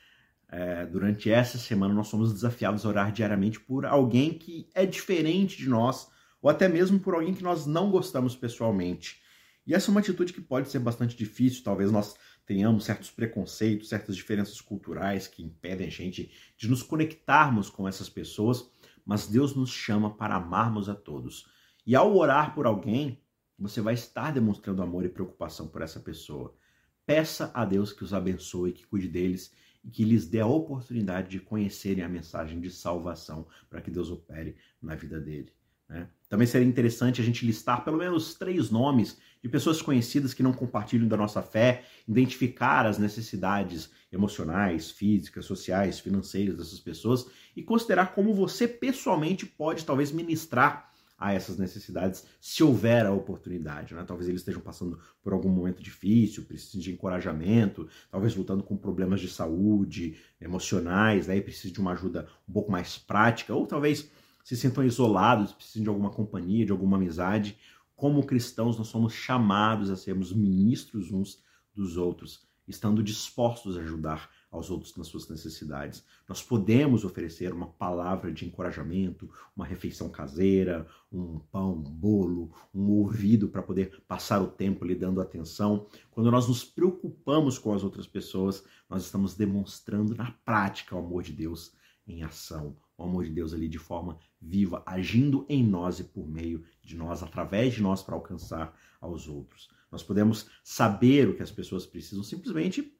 é, 0.51 0.85
durante 0.85 1.31
essa 1.31 1.57
semana 1.57 1.93
nós 1.93 2.07
somos 2.07 2.33
desafiados 2.33 2.85
a 2.85 2.89
orar 2.89 3.11
diariamente 3.11 3.59
por 3.59 3.85
alguém 3.85 4.33
que 4.33 4.67
é 4.73 4.85
diferente 4.85 5.57
de 5.57 5.69
nós, 5.69 6.09
ou 6.41 6.49
até 6.49 6.67
mesmo 6.67 6.99
por 6.99 7.13
alguém 7.13 7.33
que 7.33 7.43
nós 7.43 7.65
não 7.65 7.89
gostamos 7.89 8.35
pessoalmente. 8.35 9.21
E 9.65 9.73
essa 9.75 9.89
é 9.89 9.91
uma 9.91 9.99
atitude 9.99 10.33
que 10.33 10.41
pode 10.41 10.69
ser 10.69 10.79
bastante 10.79 11.15
difícil, 11.15 11.63
talvez 11.63 11.91
nós 11.91 12.15
tenhamos 12.45 12.85
certos 12.85 13.11
preconceitos, 13.11 13.89
certas 13.89 14.15
diferenças 14.15 14.59
culturais 14.59 15.27
que 15.27 15.43
impedem 15.43 15.87
a 15.87 15.91
gente 15.91 16.31
de 16.57 16.67
nos 16.67 16.81
conectarmos 16.81 17.69
com 17.69 17.87
essas 17.87 18.09
pessoas 18.09 18.67
mas 19.09 19.25
Deus 19.25 19.55
nos 19.55 19.71
chama 19.71 20.15
para 20.15 20.35
amarmos 20.35 20.87
a 20.87 20.93
todos. 20.93 21.49
E 21.83 21.95
ao 21.95 22.15
orar 22.15 22.53
por 22.53 22.67
alguém, 22.67 23.19
você 23.57 23.81
vai 23.81 23.95
estar 23.95 24.31
demonstrando 24.31 24.83
amor 24.83 25.03
e 25.03 25.09
preocupação 25.09 25.67
por 25.67 25.81
essa 25.81 25.99
pessoa. 25.99 26.55
Peça 27.07 27.49
a 27.55 27.65
Deus 27.65 27.91
que 27.91 28.03
os 28.03 28.13
abençoe, 28.13 28.71
que 28.71 28.85
cuide 28.85 29.07
deles 29.07 29.51
e 29.83 29.89
que 29.89 30.03
lhes 30.03 30.27
dê 30.27 30.41
a 30.41 30.45
oportunidade 30.45 31.27
de 31.27 31.39
conhecerem 31.39 32.03
a 32.03 32.07
mensagem 32.07 32.61
de 32.61 32.69
salvação 32.69 33.47
para 33.67 33.81
que 33.81 33.89
Deus 33.89 34.11
opere 34.11 34.55
na 34.79 34.93
vida 34.93 35.19
dele. 35.19 35.51
Né? 35.87 36.07
Também 36.29 36.45
seria 36.45 36.67
interessante 36.67 37.19
a 37.19 37.23
gente 37.23 37.43
listar 37.43 37.83
pelo 37.83 37.97
menos 37.97 38.35
três 38.35 38.69
nomes 38.69 39.17
de 39.41 39.49
pessoas 39.49 39.81
conhecidas 39.81 40.33
que 40.33 40.43
não 40.43 40.53
compartilham 40.53 41.07
da 41.07 41.17
nossa 41.17 41.41
fé, 41.41 41.83
identificar 42.07 42.85
as 42.85 42.99
necessidades 42.99 43.89
emocionais, 44.11 44.91
físicas, 44.91 45.45
sociais, 45.45 45.99
financeiras 45.99 46.57
dessas 46.57 46.79
pessoas 46.79 47.25
e 47.55 47.63
considerar 47.63 48.13
como 48.13 48.33
você 48.33 48.67
pessoalmente 48.67 49.45
pode 49.45 49.83
talvez 49.83 50.11
ministrar 50.11 50.89
a 51.19 51.33
essas 51.33 51.57
necessidades, 51.57 52.25
se 52.39 52.63
houver 52.63 53.05
a 53.05 53.11
oportunidade. 53.11 53.93
Né? 53.93 54.03
Talvez 54.07 54.29
eles 54.29 54.39
estejam 54.39 54.61
passando 54.61 54.97
por 55.21 55.33
algum 55.33 55.49
momento 55.49 55.83
difícil, 55.83 56.45
precisem 56.45 56.79
de 56.79 56.91
encorajamento, 56.93 57.89
talvez 58.09 58.35
lutando 58.35 58.63
com 58.63 58.77
problemas 58.77 59.19
de 59.19 59.27
saúde, 59.27 60.17
emocionais, 60.39 61.27
aí 61.27 61.43
né? 61.45 61.71
de 61.71 61.79
uma 61.79 61.91
ajuda 61.91 62.27
um 62.47 62.53
pouco 62.53 62.71
mais 62.71 62.97
prática, 62.97 63.53
ou 63.53 63.67
talvez 63.67 64.09
se 64.49 64.57
sintam 64.57 64.83
isolados, 64.83 65.53
precisem 65.53 65.83
de 65.83 65.89
alguma 65.89 66.09
companhia, 66.09 66.65
de 66.65 66.71
alguma 66.71 66.97
amizade. 66.97 67.55
Como 67.95 68.25
cristãos, 68.25 68.79
nós 68.79 68.87
somos 68.87 69.13
chamados 69.13 69.91
a 69.91 69.95
sermos 69.95 70.33
ministros 70.33 71.11
uns 71.11 71.43
dos 71.71 71.97
outros, 71.97 72.47
estando 72.67 73.03
dispostos 73.03 73.77
a 73.77 73.81
ajudar 73.81 74.27
aos 74.49 74.71
outros 74.71 74.95
nas 74.97 75.05
suas 75.05 75.29
necessidades. 75.29 76.03
Nós 76.27 76.41
podemos 76.41 77.05
oferecer 77.05 77.53
uma 77.53 77.67
palavra 77.67 78.31
de 78.31 78.43
encorajamento, 78.43 79.29
uma 79.55 79.67
refeição 79.67 80.09
caseira, 80.09 80.87
um 81.11 81.37
pão, 81.51 81.73
um 81.73 81.83
bolo, 81.83 82.51
um 82.73 82.89
ouvido 82.89 83.49
para 83.49 83.61
poder 83.61 84.01
passar 84.07 84.41
o 84.41 84.47
tempo 84.47 84.83
lhe 84.83 84.95
dando 84.95 85.21
atenção. 85.21 85.85
Quando 86.09 86.31
nós 86.31 86.47
nos 86.47 86.63
preocupamos 86.63 87.59
com 87.59 87.71
as 87.71 87.83
outras 87.83 88.07
pessoas, 88.07 88.63
nós 88.89 89.05
estamos 89.05 89.35
demonstrando 89.35 90.15
na 90.15 90.31
prática 90.43 90.95
o 90.95 90.99
amor 90.99 91.21
de 91.21 91.33
Deus 91.33 91.71
em 92.07 92.23
ação, 92.23 92.75
o 92.99 93.03
amor 93.03 93.23
de 93.23 93.31
Deus 93.31 93.53
ali 93.53 93.67
de 93.67 93.79
forma 93.79 94.17
viva, 94.41 94.83
agindo 94.85 95.45
em 95.49 95.63
nós 95.63 95.99
e 95.99 96.03
por 96.03 96.27
meio 96.27 96.63
de 96.83 96.95
nós, 96.95 97.23
através 97.23 97.73
de 97.73 97.81
nós 97.81 98.03
para 98.03 98.15
alcançar 98.15 98.77
aos 98.99 99.27
outros. 99.27 99.69
Nós 99.91 100.03
podemos 100.03 100.49
saber 100.63 101.29
o 101.29 101.35
que 101.35 101.41
as 101.41 101.51
pessoas 101.51 101.85
precisam 101.85 102.23
simplesmente 102.23 102.93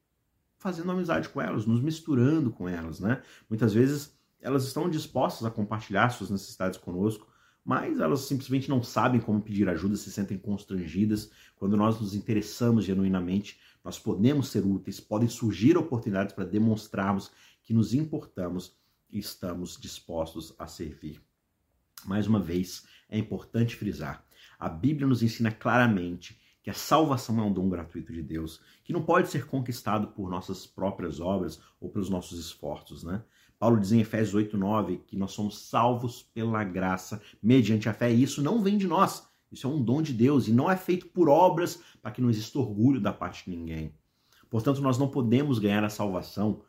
fazendo 0.57 0.91
amizade 0.91 1.29
com 1.29 1.41
elas, 1.41 1.65
nos 1.65 1.81
misturando 1.81 2.51
com 2.51 2.67
elas, 2.67 2.99
né? 2.99 3.21
Muitas 3.49 3.73
vezes 3.73 4.17
elas 4.41 4.65
estão 4.65 4.89
dispostas 4.89 5.45
a 5.45 5.51
compartilhar 5.51 6.09
suas 6.09 6.29
necessidades 6.29 6.79
conosco, 6.79 7.27
mas 7.63 7.99
elas 7.99 8.21
simplesmente 8.21 8.69
não 8.69 8.81
sabem 8.81 9.21
como 9.21 9.41
pedir 9.41 9.67
ajuda, 9.69 9.95
se 9.95 10.11
sentem 10.11 10.37
constrangidas. 10.37 11.29
Quando 11.55 11.77
nós 11.77 11.99
nos 11.99 12.15
interessamos 12.15 12.85
genuinamente, 12.85 13.59
nós 13.83 13.99
podemos 13.99 14.49
ser 14.49 14.65
úteis, 14.65 14.99
podem 14.99 15.27
surgir 15.29 15.77
oportunidades 15.77 16.33
para 16.33 16.45
demonstrarmos 16.45 17.31
que 17.61 17.73
nos 17.73 17.93
importamos 17.93 18.78
estamos 19.11 19.77
dispostos 19.77 20.53
a 20.59 20.67
servir. 20.67 21.21
Mais 22.05 22.27
uma 22.27 22.39
vez, 22.39 22.85
é 23.09 23.17
importante 23.17 23.75
frisar: 23.75 24.25
a 24.59 24.69
Bíblia 24.69 25.07
nos 25.07 25.23
ensina 25.23 25.51
claramente 25.51 26.39
que 26.61 26.69
a 26.69 26.73
salvação 26.73 27.39
é 27.39 27.43
um 27.43 27.53
dom 27.53 27.69
gratuito 27.69 28.13
de 28.13 28.21
Deus, 28.21 28.61
que 28.83 28.93
não 28.93 29.01
pode 29.01 29.29
ser 29.29 29.47
conquistado 29.47 30.07
por 30.07 30.29
nossas 30.29 30.67
próprias 30.67 31.19
obras 31.19 31.59
ou 31.79 31.89
pelos 31.89 32.09
nossos 32.09 32.39
esforços, 32.39 33.03
né? 33.03 33.23
Paulo 33.57 33.79
diz 33.79 33.91
em 33.91 33.99
Efésios 33.99 34.35
8:9 34.35 35.01
que 35.05 35.17
nós 35.17 35.31
somos 35.31 35.67
salvos 35.67 36.21
pela 36.21 36.63
graça, 36.63 37.21
mediante 37.41 37.89
a 37.89 37.93
fé, 37.93 38.11
e 38.11 38.23
isso 38.23 38.41
não 38.41 38.63
vem 38.63 38.77
de 38.77 38.87
nós. 38.87 39.27
Isso 39.51 39.67
é 39.67 39.69
um 39.69 39.83
dom 39.83 40.01
de 40.01 40.13
Deus 40.13 40.47
e 40.47 40.53
não 40.53 40.69
é 40.69 40.77
feito 40.77 41.07
por 41.07 41.27
obras 41.27 41.81
para 42.01 42.11
que 42.11 42.21
não 42.21 42.29
exista 42.29 42.59
orgulho 42.59 43.01
da 43.01 43.11
parte 43.11 43.45
de 43.45 43.57
ninguém. 43.57 43.93
Portanto, 44.49 44.81
nós 44.81 44.97
não 44.97 45.07
podemos 45.07 45.59
ganhar 45.59 45.83
a 45.83 45.89
salvação 45.89 46.61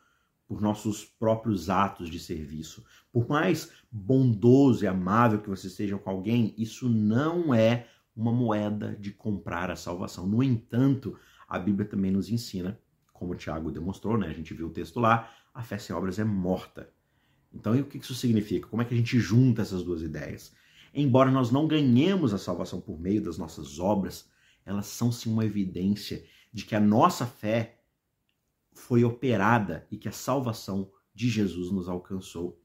por 0.51 0.59
nossos 0.59 1.05
próprios 1.05 1.69
atos 1.69 2.09
de 2.09 2.19
serviço. 2.19 2.83
Por 3.09 3.25
mais 3.29 3.71
bondoso 3.89 4.83
e 4.83 4.87
amável 4.87 5.39
que 5.39 5.47
você 5.47 5.69
seja 5.69 5.97
com 5.97 6.09
alguém, 6.09 6.53
isso 6.57 6.89
não 6.89 7.55
é 7.55 7.87
uma 8.13 8.33
moeda 8.33 8.93
de 8.99 9.11
comprar 9.11 9.71
a 9.71 9.77
salvação. 9.77 10.27
No 10.27 10.43
entanto, 10.43 11.17
a 11.47 11.57
Bíblia 11.57 11.87
também 11.87 12.11
nos 12.11 12.29
ensina, 12.29 12.77
como 13.13 13.31
o 13.31 13.35
Tiago 13.37 13.71
demonstrou, 13.71 14.17
né? 14.17 14.27
A 14.27 14.33
gente 14.33 14.53
viu 14.53 14.67
o 14.67 14.71
texto 14.71 14.99
lá, 14.99 15.31
a 15.53 15.63
fé 15.63 15.77
sem 15.77 15.95
obras 15.95 16.19
é 16.19 16.25
morta. 16.25 16.89
Então, 17.53 17.73
e 17.73 17.79
o 17.79 17.85
que 17.85 17.99
isso 17.99 18.13
significa? 18.13 18.67
Como 18.67 18.81
é 18.81 18.85
que 18.85 18.93
a 18.93 18.97
gente 18.97 19.17
junta 19.21 19.61
essas 19.61 19.83
duas 19.83 20.01
ideias? 20.01 20.53
Embora 20.93 21.31
nós 21.31 21.49
não 21.49 21.65
ganhemos 21.65 22.33
a 22.33 22.37
salvação 22.37 22.81
por 22.81 22.99
meio 22.99 23.23
das 23.23 23.37
nossas 23.37 23.79
obras, 23.79 24.29
elas 24.65 24.87
são 24.87 25.13
sim 25.13 25.31
uma 25.31 25.45
evidência 25.45 26.25
de 26.51 26.65
que 26.65 26.75
a 26.75 26.79
nossa 26.81 27.25
fé 27.25 27.77
foi 28.73 29.03
operada 29.03 29.87
e 29.91 29.97
que 29.97 30.07
a 30.07 30.11
salvação 30.11 30.91
de 31.13 31.29
Jesus 31.29 31.71
nos 31.71 31.87
alcançou. 31.89 32.59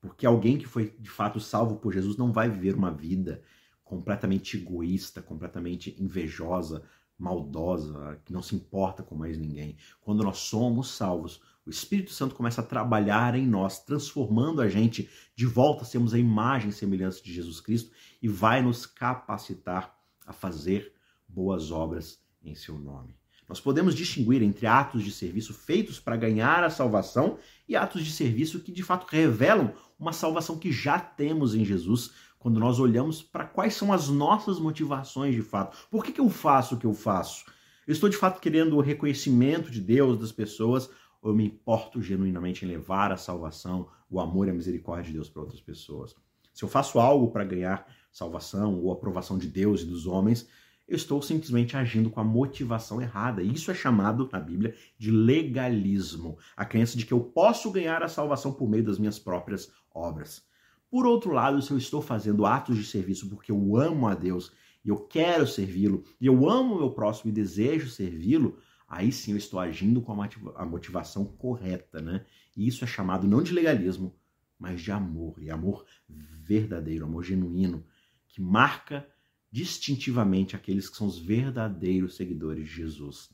Porque 0.00 0.26
alguém 0.26 0.58
que 0.58 0.66
foi 0.66 0.94
de 0.98 1.10
fato 1.10 1.40
salvo 1.40 1.76
por 1.76 1.92
Jesus 1.92 2.16
não 2.16 2.32
vai 2.32 2.48
viver 2.48 2.74
uma 2.74 2.90
vida 2.90 3.42
completamente 3.84 4.56
egoísta, 4.56 5.22
completamente 5.22 5.96
invejosa, 6.02 6.82
maldosa, 7.18 8.20
que 8.24 8.32
não 8.32 8.42
se 8.42 8.56
importa 8.56 9.02
com 9.02 9.14
mais 9.14 9.38
ninguém. 9.38 9.76
Quando 10.00 10.24
nós 10.24 10.38
somos 10.38 10.90
salvos, 10.90 11.40
o 11.64 11.70
Espírito 11.70 12.10
Santo 12.10 12.34
começa 12.34 12.60
a 12.60 12.64
trabalhar 12.64 13.36
em 13.36 13.46
nós, 13.46 13.78
transformando 13.84 14.60
a 14.60 14.68
gente 14.68 15.08
de 15.36 15.46
volta 15.46 15.84
sermos 15.84 16.12
a 16.12 16.18
imagem 16.18 16.70
e 16.70 16.72
semelhança 16.72 17.22
de 17.22 17.32
Jesus 17.32 17.60
Cristo 17.60 17.92
e 18.20 18.26
vai 18.28 18.60
nos 18.60 18.86
capacitar 18.86 19.96
a 20.26 20.32
fazer 20.32 20.92
boas 21.28 21.70
obras 21.70 22.20
em 22.42 22.54
seu 22.54 22.78
nome. 22.78 23.21
Nós 23.48 23.60
podemos 23.60 23.94
distinguir 23.94 24.42
entre 24.42 24.66
atos 24.66 25.02
de 25.02 25.10
serviço 25.10 25.52
feitos 25.52 26.00
para 26.00 26.16
ganhar 26.16 26.64
a 26.64 26.70
salvação 26.70 27.38
e 27.68 27.76
atos 27.76 28.04
de 28.04 28.12
serviço 28.12 28.60
que 28.60 28.72
de 28.72 28.82
fato 28.82 29.06
revelam 29.08 29.72
uma 29.98 30.12
salvação 30.12 30.58
que 30.58 30.72
já 30.72 30.98
temos 30.98 31.54
em 31.54 31.64
Jesus, 31.64 32.12
quando 32.38 32.58
nós 32.58 32.80
olhamos 32.80 33.22
para 33.22 33.44
quais 33.44 33.74
são 33.74 33.92
as 33.92 34.08
nossas 34.08 34.58
motivações 34.58 35.34
de 35.34 35.42
fato. 35.42 35.76
Por 35.90 36.04
que, 36.04 36.12
que 36.12 36.20
eu 36.20 36.28
faço 36.28 36.74
o 36.74 36.78
que 36.78 36.86
eu 36.86 36.94
faço? 36.94 37.44
Eu 37.86 37.92
estou 37.92 38.08
de 38.08 38.16
fato 38.16 38.40
querendo 38.40 38.76
o 38.76 38.80
reconhecimento 38.80 39.70
de 39.70 39.80
Deus, 39.80 40.18
das 40.18 40.32
pessoas, 40.32 40.90
ou 41.20 41.30
eu 41.30 41.36
me 41.36 41.46
importo 41.46 42.02
genuinamente 42.02 42.64
em 42.64 42.68
levar 42.68 43.12
a 43.12 43.16
salvação, 43.16 43.88
o 44.10 44.20
amor 44.20 44.48
e 44.48 44.50
a 44.50 44.54
misericórdia 44.54 45.06
de 45.06 45.12
Deus 45.12 45.28
para 45.28 45.42
outras 45.42 45.60
pessoas? 45.60 46.14
Se 46.52 46.64
eu 46.64 46.68
faço 46.68 46.98
algo 46.98 47.30
para 47.30 47.44
ganhar 47.44 47.86
salvação 48.10 48.78
ou 48.80 48.92
aprovação 48.92 49.38
de 49.38 49.46
Deus 49.48 49.82
e 49.82 49.86
dos 49.86 50.06
homens, 50.06 50.48
eu 50.86 50.96
estou 50.96 51.22
simplesmente 51.22 51.76
agindo 51.76 52.10
com 52.10 52.20
a 52.20 52.24
motivação 52.24 53.00
errada. 53.00 53.42
Isso 53.42 53.70
é 53.70 53.74
chamado 53.74 54.28
na 54.32 54.40
Bíblia 54.40 54.74
de 54.98 55.10
legalismo 55.10 56.38
a 56.56 56.64
crença 56.64 56.98
de 56.98 57.06
que 57.06 57.12
eu 57.12 57.20
posso 57.20 57.70
ganhar 57.70 58.02
a 58.02 58.08
salvação 58.08 58.52
por 58.52 58.68
meio 58.68 58.84
das 58.84 58.98
minhas 58.98 59.18
próprias 59.18 59.72
obras. 59.94 60.44
Por 60.90 61.06
outro 61.06 61.32
lado, 61.32 61.62
se 61.62 61.70
eu 61.70 61.78
estou 61.78 62.02
fazendo 62.02 62.44
atos 62.44 62.76
de 62.76 62.84
serviço 62.84 63.28
porque 63.28 63.50
eu 63.50 63.76
amo 63.76 64.06
a 64.06 64.14
Deus 64.14 64.52
e 64.84 64.88
eu 64.88 64.98
quero 64.98 65.46
servi-lo, 65.46 66.04
e 66.20 66.26
eu 66.26 66.48
amo 66.50 66.74
o 66.74 66.78
meu 66.78 66.90
próximo 66.90 67.30
e 67.30 67.34
desejo 67.34 67.88
servi-lo, 67.88 68.58
aí 68.86 69.10
sim 69.10 69.30
eu 69.30 69.38
estou 69.38 69.58
agindo 69.58 70.02
com 70.02 70.12
a 70.12 70.66
motivação 70.66 71.24
correta, 71.24 72.02
né? 72.02 72.26
E 72.54 72.66
isso 72.66 72.84
é 72.84 72.86
chamado 72.86 73.26
não 73.26 73.42
de 73.42 73.54
legalismo, 73.54 74.14
mas 74.58 74.82
de 74.82 74.92
amor, 74.92 75.36
e 75.40 75.50
amor 75.50 75.86
verdadeiro, 76.08 77.06
amor 77.06 77.24
genuíno, 77.24 77.84
que 78.28 78.42
marca 78.42 79.06
distintivamente 79.52 80.56
aqueles 80.56 80.88
que 80.88 80.96
são 80.96 81.06
os 81.06 81.18
verdadeiros 81.18 82.16
seguidores 82.16 82.66
de 82.66 82.74
Jesus. 82.74 83.30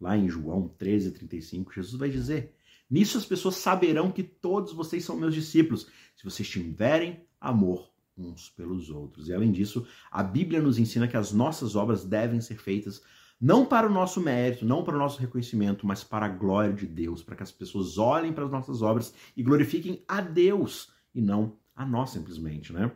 Lá 0.00 0.16
em 0.16 0.28
João 0.28 0.68
13:35, 0.78 1.74
Jesus 1.74 1.98
vai 1.98 2.08
dizer: 2.08 2.54
Nisso 2.88 3.18
as 3.18 3.26
pessoas 3.26 3.56
saberão 3.56 4.12
que 4.12 4.22
todos 4.22 4.72
vocês 4.72 5.04
são 5.04 5.16
meus 5.16 5.34
discípulos, 5.34 5.88
se 6.16 6.24
vocês 6.24 6.48
tiverem 6.48 7.20
amor 7.40 7.90
uns 8.16 8.48
pelos 8.50 8.88
outros. 8.88 9.28
E 9.28 9.32
além 9.32 9.52
disso, 9.52 9.86
a 10.10 10.22
Bíblia 10.22 10.62
nos 10.62 10.78
ensina 10.78 11.08
que 11.08 11.16
as 11.16 11.32
nossas 11.32 11.76
obras 11.76 12.04
devem 12.04 12.40
ser 12.40 12.58
feitas 12.58 13.02
não 13.40 13.64
para 13.64 13.86
o 13.86 13.92
nosso 13.92 14.20
mérito, 14.20 14.64
não 14.64 14.82
para 14.82 14.96
o 14.96 14.98
nosso 14.98 15.20
reconhecimento, 15.20 15.86
mas 15.86 16.02
para 16.02 16.26
a 16.26 16.28
glória 16.28 16.72
de 16.72 16.86
Deus, 16.86 17.22
para 17.22 17.36
que 17.36 17.42
as 17.42 17.52
pessoas 17.52 17.96
olhem 17.96 18.32
para 18.32 18.44
as 18.44 18.50
nossas 18.50 18.82
obras 18.82 19.14
e 19.36 19.42
glorifiquem 19.42 20.02
a 20.08 20.20
Deus 20.20 20.92
e 21.14 21.20
não 21.20 21.56
a 21.74 21.86
nós 21.86 22.10
simplesmente, 22.10 22.72
né? 22.72 22.90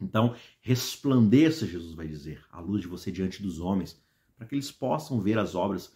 Então, 0.00 0.34
resplandeça, 0.60 1.66
Jesus 1.66 1.94
vai 1.94 2.06
dizer, 2.06 2.44
a 2.50 2.60
luz 2.60 2.82
de 2.82 2.88
você 2.88 3.10
diante 3.10 3.42
dos 3.42 3.58
homens, 3.58 4.00
para 4.36 4.46
que 4.46 4.54
eles 4.54 4.70
possam 4.70 5.20
ver 5.20 5.38
as 5.38 5.54
obras 5.54 5.92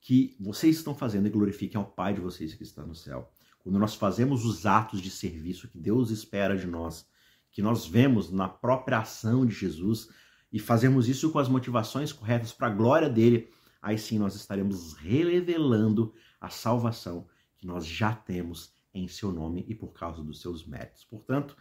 que 0.00 0.36
vocês 0.40 0.76
estão 0.76 0.94
fazendo 0.94 1.26
e 1.26 1.30
glorifiquem 1.30 1.78
ao 1.78 1.86
Pai 1.86 2.14
de 2.14 2.20
vocês 2.20 2.54
que 2.54 2.62
está 2.62 2.84
no 2.84 2.94
céu. 2.94 3.32
Quando 3.60 3.78
nós 3.78 3.94
fazemos 3.94 4.44
os 4.44 4.66
atos 4.66 5.00
de 5.00 5.10
serviço 5.10 5.68
que 5.68 5.78
Deus 5.78 6.10
espera 6.10 6.56
de 6.56 6.66
nós, 6.66 7.08
que 7.50 7.62
nós 7.62 7.86
vemos 7.86 8.30
na 8.30 8.48
própria 8.48 8.98
ação 8.98 9.46
de 9.46 9.54
Jesus 9.54 10.08
e 10.52 10.58
fazemos 10.58 11.08
isso 11.08 11.30
com 11.30 11.38
as 11.38 11.48
motivações 11.48 12.12
corretas 12.12 12.52
para 12.52 12.68
a 12.68 12.74
glória 12.74 13.08
dele, 13.08 13.50
aí 13.80 13.98
sim 13.98 14.18
nós 14.18 14.34
estaremos 14.34 14.94
revelando 14.94 16.14
a 16.40 16.48
salvação 16.48 17.26
que 17.56 17.66
nós 17.66 17.86
já 17.86 18.14
temos 18.14 18.72
em 18.92 19.08
seu 19.08 19.32
nome 19.32 19.64
e 19.68 19.74
por 19.74 19.92
causa 19.92 20.22
dos 20.22 20.40
seus 20.40 20.66
méritos. 20.66 21.04
Portanto, 21.04 21.56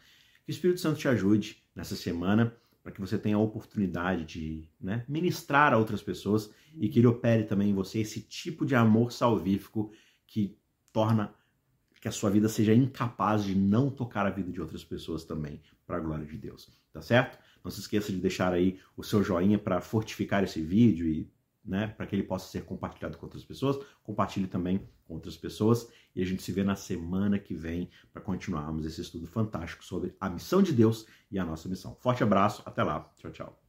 que 0.45 0.51
o 0.51 0.53
Espírito 0.53 0.79
Santo 0.79 0.99
te 0.99 1.07
ajude 1.07 1.63
nessa 1.75 1.95
semana 1.95 2.55
para 2.83 2.91
que 2.91 3.01
você 3.01 3.17
tenha 3.17 3.35
a 3.35 3.39
oportunidade 3.39 4.25
de 4.25 4.69
né, 4.79 5.03
ministrar 5.07 5.73
a 5.73 5.77
outras 5.77 6.03
pessoas 6.03 6.51
e 6.79 6.87
que 6.87 6.99
ele 6.99 7.07
opere 7.07 7.43
também 7.43 7.71
em 7.71 7.73
você 7.73 7.99
esse 7.99 8.21
tipo 8.21 8.63
de 8.63 8.75
amor 8.75 9.11
salvífico 9.11 9.91
que 10.27 10.55
torna 10.93 11.33
que 11.99 12.07
a 12.07 12.11
sua 12.11 12.29
vida 12.29 12.47
seja 12.47 12.71
incapaz 12.71 13.43
de 13.43 13.55
não 13.55 13.89
tocar 13.89 14.27
a 14.27 14.29
vida 14.29 14.51
de 14.51 14.61
outras 14.61 14.83
pessoas 14.83 15.23
também, 15.23 15.59
para 15.87 15.97
a 15.97 15.99
glória 15.99 16.23
de 16.23 16.37
Deus. 16.37 16.69
Tá 16.93 17.01
certo? 17.01 17.39
Não 17.63 17.71
se 17.71 17.79
esqueça 17.79 18.11
de 18.11 18.19
deixar 18.19 18.53
aí 18.53 18.79
o 18.95 19.01
seu 19.01 19.23
joinha 19.23 19.57
para 19.57 19.81
fortificar 19.81 20.43
esse 20.43 20.61
vídeo 20.61 21.07
e 21.07 21.27
né, 21.65 21.87
para 21.87 22.05
que 22.05 22.15
ele 22.15 22.23
possa 22.23 22.49
ser 22.49 22.63
compartilhado 22.63 23.17
com 23.17 23.25
outras 23.25 23.43
pessoas. 23.43 23.77
Compartilhe 24.03 24.47
também 24.47 24.87
com 25.05 25.15
outras 25.15 25.35
pessoas 25.35 25.89
e 26.15 26.21
a 26.21 26.25
gente 26.25 26.43
se 26.43 26.51
vê 26.51 26.63
na 26.63 26.75
semana 26.75 27.39
que 27.39 27.55
vem 27.55 27.89
para 28.13 28.21
continuarmos 28.21 28.85
esse 28.85 29.01
estudo 29.01 29.27
fantástico 29.27 29.83
sobre 29.83 30.15
a 30.19 30.29
missão 30.29 30.61
de 30.61 30.71
Deus 30.71 31.05
e 31.31 31.39
a 31.39 31.45
nossa 31.45 31.67
missão. 31.67 31.95
Forte 31.99 32.23
abraço, 32.23 32.61
até 32.65 32.83
lá. 32.83 33.11
Tchau, 33.17 33.31
tchau. 33.31 33.64